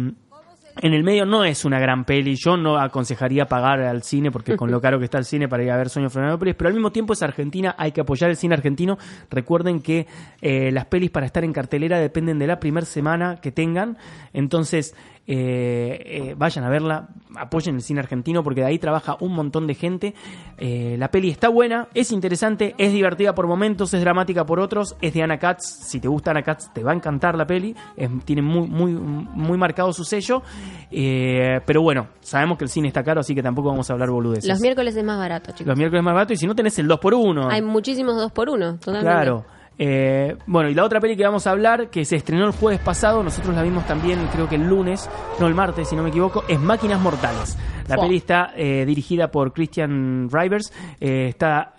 [0.81, 2.35] en el medio no es una gran peli.
[2.35, 5.63] Yo no aconsejaría pagar al cine porque con lo caro que está el cine para
[5.63, 8.37] ir a ver Sueño Florianópolis, pero al mismo tiempo es Argentina, hay que apoyar el
[8.37, 8.97] cine argentino.
[9.29, 10.07] Recuerden que
[10.41, 13.97] eh, las pelis para estar en cartelera dependen de la primera semana que tengan.
[14.33, 14.95] Entonces,
[15.31, 16.01] eh,
[16.31, 19.75] eh, vayan a verla, apoyen el cine argentino porque de ahí trabaja un montón de
[19.75, 20.15] gente.
[20.57, 24.95] Eh, la peli está buena, es interesante, es divertida por momentos, es dramática por otros,
[25.01, 25.63] es de Ana Katz.
[25.87, 27.75] Si te gusta Ana Katz, te va a encantar la peli.
[27.95, 30.41] Es- tiene muy, muy, muy marcado su sello.
[30.89, 34.09] Eh, pero bueno, sabemos que el cine está caro, así que tampoco vamos a hablar
[34.09, 34.49] boludeces.
[34.49, 35.67] Los miércoles es más barato, chicos.
[35.67, 37.51] Los miércoles más barato y si no tenés el 2x1.
[37.51, 39.05] Hay muchísimos dos por uno, totalmente.
[39.05, 39.45] Claro.
[39.81, 42.81] Eh, bueno, y la otra peli que vamos a hablar, que se estrenó el jueves
[42.81, 45.09] pasado, nosotros la vimos también, creo que el lunes,
[45.39, 47.57] no el martes, si no me equivoco, es Máquinas Mortales.
[47.87, 51.73] La peli está eh, dirigida por Christian Rivers, eh, está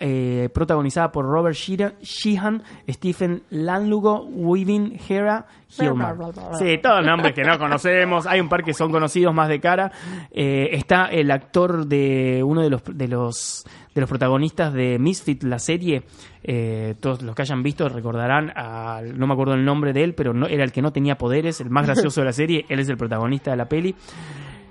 [0.51, 6.17] protagonizada por Robert Sheehan, Stephen Lanlugo, Weaving Hera, Hillman.
[6.59, 8.25] Sí, todos nombres que no conocemos.
[8.27, 9.89] Hay un par que son conocidos más de cara.
[10.31, 15.59] Está el actor de uno de los de los de los protagonistas de Misfit, la
[15.59, 16.03] serie.
[16.43, 20.13] Eh, todos los que hayan visto recordarán, a- no me acuerdo el nombre de él,
[20.15, 22.65] pero no, era el que no tenía poderes, el más gracioso de la serie.
[22.69, 23.93] Él es el protagonista de la peli.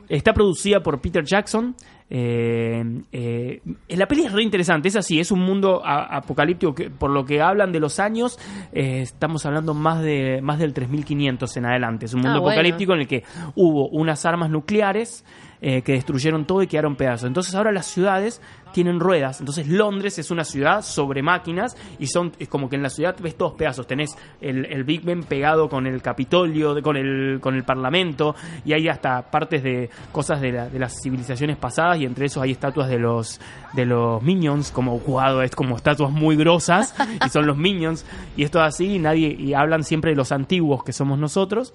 [0.09, 1.77] Está producida por Peter Jackson.
[2.13, 3.61] Eh, eh,
[3.91, 7.25] la peli es re interesante, es así, es un mundo a- apocalíptico que por lo
[7.25, 8.37] que hablan de los años,
[8.73, 12.07] eh, estamos hablando más de más del 3500 en adelante.
[12.07, 12.51] Es un mundo Ah, bueno.
[12.61, 13.23] apocalíptico en el que
[13.55, 15.25] hubo unas armas nucleares
[15.63, 17.27] eh, que destruyeron todo y quedaron pedazos.
[17.29, 18.41] Entonces ahora las ciudades
[18.73, 19.41] tienen ruedas.
[19.41, 23.17] Entonces Londres es una ciudad sobre máquinas y son es como que en la ciudad
[23.21, 23.87] ves todos pedazos.
[23.87, 28.35] Tenés el, el Big Ben pegado con el Capitolio, con el con el Parlamento
[28.65, 32.43] y hay hasta partes de cosas de, la- de las civilizaciones pasadas y entre esos
[32.43, 33.41] hay estatuas de los
[33.73, 36.95] de los Minions como jugado es como estatuas muy grosas
[37.27, 38.05] y son los Minions
[38.37, 41.73] y esto es así y nadie y hablan siempre de los antiguos que somos nosotros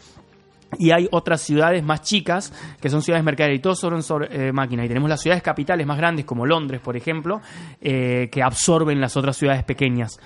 [0.78, 4.52] y hay otras ciudades más chicas que son ciudades mercaderes y todos son sobre eh.
[4.52, 7.42] Y tenemos las ciudades capitales más grandes como Londres, por ejemplo,
[7.82, 10.20] eh, que absorben las otras ciudades pequeñas.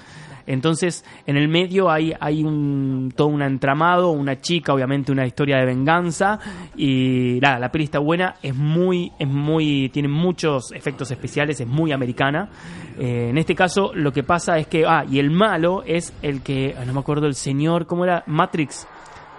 [0.50, 5.58] Entonces, en el medio hay, hay un, todo un entramado, una chica, obviamente una historia
[5.58, 6.40] de venganza.
[6.76, 12.50] Y la peli buena, es muy, es muy, tiene muchos efectos especiales, es muy americana.
[12.98, 16.42] Eh, en este caso, lo que pasa es que, ah, y el malo es el
[16.42, 18.24] que, ah, no me acuerdo el señor, ¿cómo era?
[18.26, 18.88] Matrix.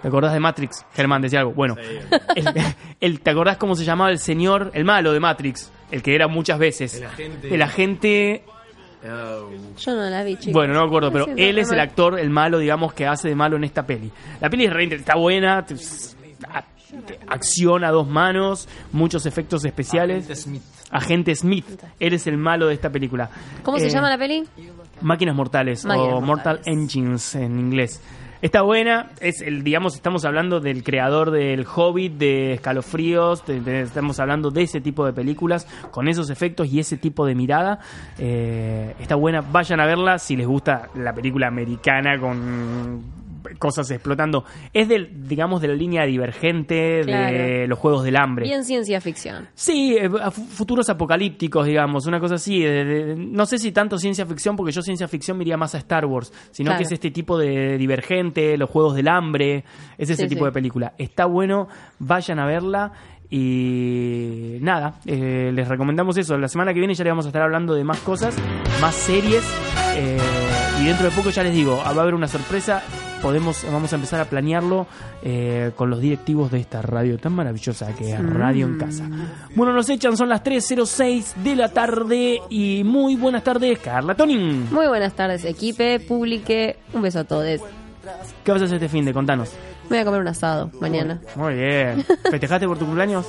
[0.01, 0.85] ¿Te acordás de Matrix?
[0.93, 1.53] Germán decía algo.
[1.53, 1.75] Bueno,
[2.35, 2.49] el-
[2.99, 5.71] el- ¿te acordás cómo se llamaba el señor, el malo de Matrix?
[5.91, 6.95] El que era muchas veces.
[6.95, 8.43] El agente- El agente.
[9.03, 10.53] Yo no la vi, chicos.
[10.53, 13.35] Bueno, no me acuerdo, pero él es el actor, el malo, digamos, que hace de
[13.35, 14.11] malo en esta peli.
[14.39, 15.75] La peli es re está buena, te-
[16.47, 16.63] a-
[17.05, 20.25] te- acción a dos manos, muchos efectos especiales.
[20.25, 20.61] Agente Smith.
[20.91, 21.65] Agente Smith,
[21.99, 23.29] él es el malo de esta película.
[23.63, 24.43] ¿Cómo se Eh, llama la peli?
[25.01, 26.59] Máquinas Mortales Máquinas o Mortal.
[26.65, 28.01] Engines en inglés.
[28.41, 34.49] Está buena, es el, digamos, estamos hablando del creador del Hobbit, de Escalofríos, estamos hablando
[34.49, 37.77] de ese tipo de películas, con esos efectos y ese tipo de mirada.
[38.17, 43.20] Eh, está buena, vayan a verla si les gusta la película americana con
[43.61, 44.43] cosas explotando.
[44.73, 48.45] Es del, digamos, de la línea divergente de los Juegos del Hambre.
[48.45, 49.47] Bien ciencia ficción.
[49.53, 50.09] Sí, eh,
[50.49, 52.59] futuros apocalípticos, digamos, una cosa así.
[52.61, 55.75] de- de- no sé si tanto ciencia ficción, porque yo ciencia ficción me iría más
[55.75, 56.79] a Star Wars, sino Claro.
[56.79, 59.63] que es este tipo de divergente, los juegos del hambre,
[59.97, 60.45] es ese Sí, tipo sí.
[60.45, 60.93] de película.
[60.97, 61.67] Está bueno,
[61.99, 62.91] vayan a verla.
[63.33, 66.37] Y nada, eh, les recomendamos eso.
[66.37, 68.35] La semana que viene ya le vamos a estar hablando de más cosas,
[68.81, 69.43] más series.
[69.95, 70.17] eh,
[70.81, 72.81] y dentro de poco ya les digo, va a haber una sorpresa.
[73.21, 74.87] Podemos, vamos a empezar a planearlo
[75.21, 79.07] eh, con los directivos de esta radio tan maravillosa que es Radio en Casa.
[79.55, 84.71] Bueno, nos echan, son las 3.06 de la tarde y muy buenas tardes, Carla Tonin.
[84.71, 86.77] Muy buenas tardes, equipe, publique.
[86.93, 87.61] Un beso a todos.
[88.43, 89.13] ¿Qué vas a hacer este fin de?
[89.13, 89.51] Contanos.
[89.89, 91.19] Voy a comer un asado mañana.
[91.35, 92.05] Muy bien.
[92.29, 93.27] ¿Festejaste por tu cumpleaños?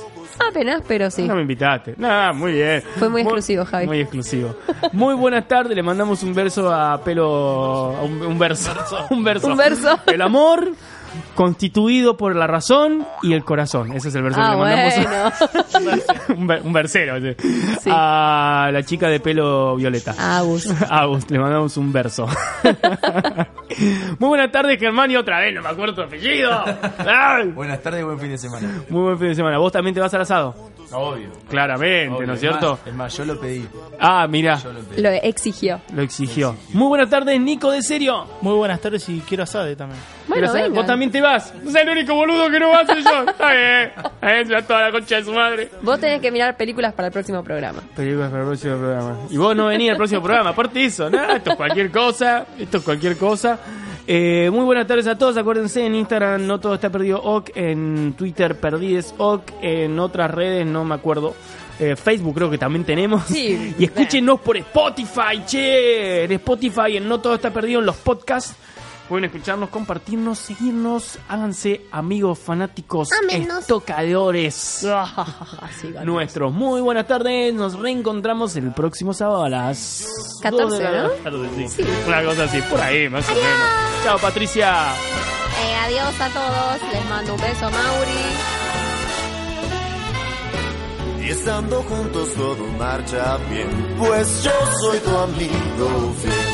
[0.49, 1.27] Apenas, pero sí.
[1.27, 1.95] No me invitaste.
[1.97, 2.81] Nada, muy bien.
[2.97, 3.85] Fue muy exclusivo, Javi.
[3.85, 4.55] Muy exclusivo.
[4.91, 5.75] Muy buenas tardes.
[5.75, 7.91] Le mandamos un verso a pelo.
[8.01, 8.71] un verso.
[9.09, 9.47] Un verso.
[9.47, 9.99] Un verso.
[10.07, 10.71] El amor
[11.35, 13.91] constituido por la razón y el corazón.
[13.93, 15.73] Ese es el verso Ah, que le mandamos.
[15.83, 16.03] bueno.
[16.37, 17.15] un, ver- un versero.
[17.81, 17.89] sí.
[17.91, 20.15] A la chica de pelo violeta.
[20.17, 20.67] Agus.
[20.89, 22.27] Agus, le mandamos un verso.
[24.19, 26.63] Muy buenas tardes, Germán, y otra vez, no me acuerdo tu apellido.
[27.55, 28.69] Buenas tardes y buen fin de semana.
[28.89, 29.57] Muy buen fin de semana.
[29.57, 30.55] ¿Vos también te vas al asado?
[30.91, 31.29] Obvio.
[31.49, 32.27] Claramente, obvio.
[32.27, 32.71] ¿no es cierto?
[32.73, 33.67] más- Es más, yo lo pedí.
[33.99, 34.59] Ah, mira,
[34.97, 35.81] lo exigió.
[35.93, 36.55] lo exigió.
[36.73, 38.27] Muy buenas tardes, Nico de Serio.
[38.41, 39.99] Muy buenas tardes y quiero asade también.
[40.71, 41.53] Vos también te vas.
[41.63, 43.23] Sos el único boludo que no va soy yo.
[43.29, 44.49] Está bien.
[44.49, 45.69] Ya toda la concha de su madre.
[45.81, 47.81] Vos tenés que mirar películas para el próximo programa.
[47.95, 49.17] Películas para el próximo programa.
[49.29, 50.49] Y vos no venís al próximo programa.
[50.51, 52.45] Aparte de eso, nada, esto es cualquier cosa.
[52.59, 53.59] Esto es cualquier cosa.
[54.05, 55.37] Eh, muy buenas tardes a todos.
[55.37, 57.21] Acuérdense en Instagram, no todo está perdido.
[57.21, 59.13] Ok, en Twitter, perdides.
[59.17, 61.33] Ok, en otras redes, no me acuerdo.
[61.79, 63.23] Eh, Facebook creo que también tenemos.
[63.25, 63.73] Sí.
[63.79, 66.25] Y escúchenos por Spotify, che.
[66.25, 68.55] En Spotify, en No Todo Está Perdido, en los podcasts.
[69.09, 71.19] Pueden escucharnos, compartirnos, seguirnos.
[71.27, 74.85] Háganse amigos fanáticos, estocadores
[75.61, 76.05] Así, gato.
[76.05, 76.53] nuestros.
[76.53, 80.07] Muy buenas tardes, nos reencontramos el próximo sábado a las
[80.41, 81.09] 14, 2 de la ¿no?
[81.09, 81.83] tarde, sí.
[82.07, 83.47] Una cosa así, por ahí más o menos.
[84.03, 84.73] Chao Patricia.
[84.73, 86.93] Eh, adiós a todos.
[86.93, 88.23] Les mando un beso, Mauri.
[91.25, 94.51] Y estando juntos todo marcha bien, pues yo
[94.81, 96.52] soy tu amigo fiel.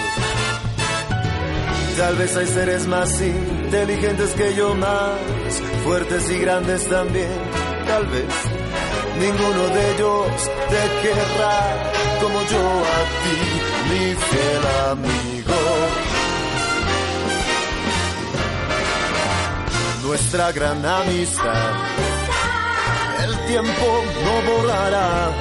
[1.99, 5.19] Tal vez hay seres más inteligentes que yo, más
[5.83, 7.37] fuertes y grandes también.
[7.85, 8.33] Tal vez
[9.19, 10.27] ninguno de ellos
[10.69, 11.91] te querrá
[12.21, 13.37] como yo a ti,
[13.89, 15.59] mi fiel amigo.
[20.03, 21.73] Nuestra gran amistad
[23.25, 25.31] el tiempo no borrará.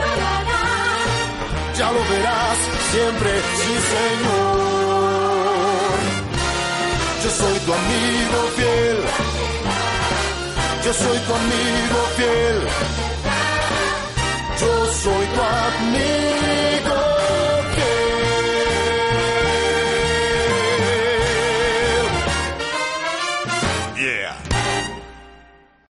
[1.79, 2.59] Ya lo verás
[2.91, 4.78] siempre, sí señor.
[7.23, 8.99] Yo soy tu amigo fiel.
[10.85, 12.59] Yo soy tu amigo fiel.
[14.61, 16.48] Yo soy tu amigo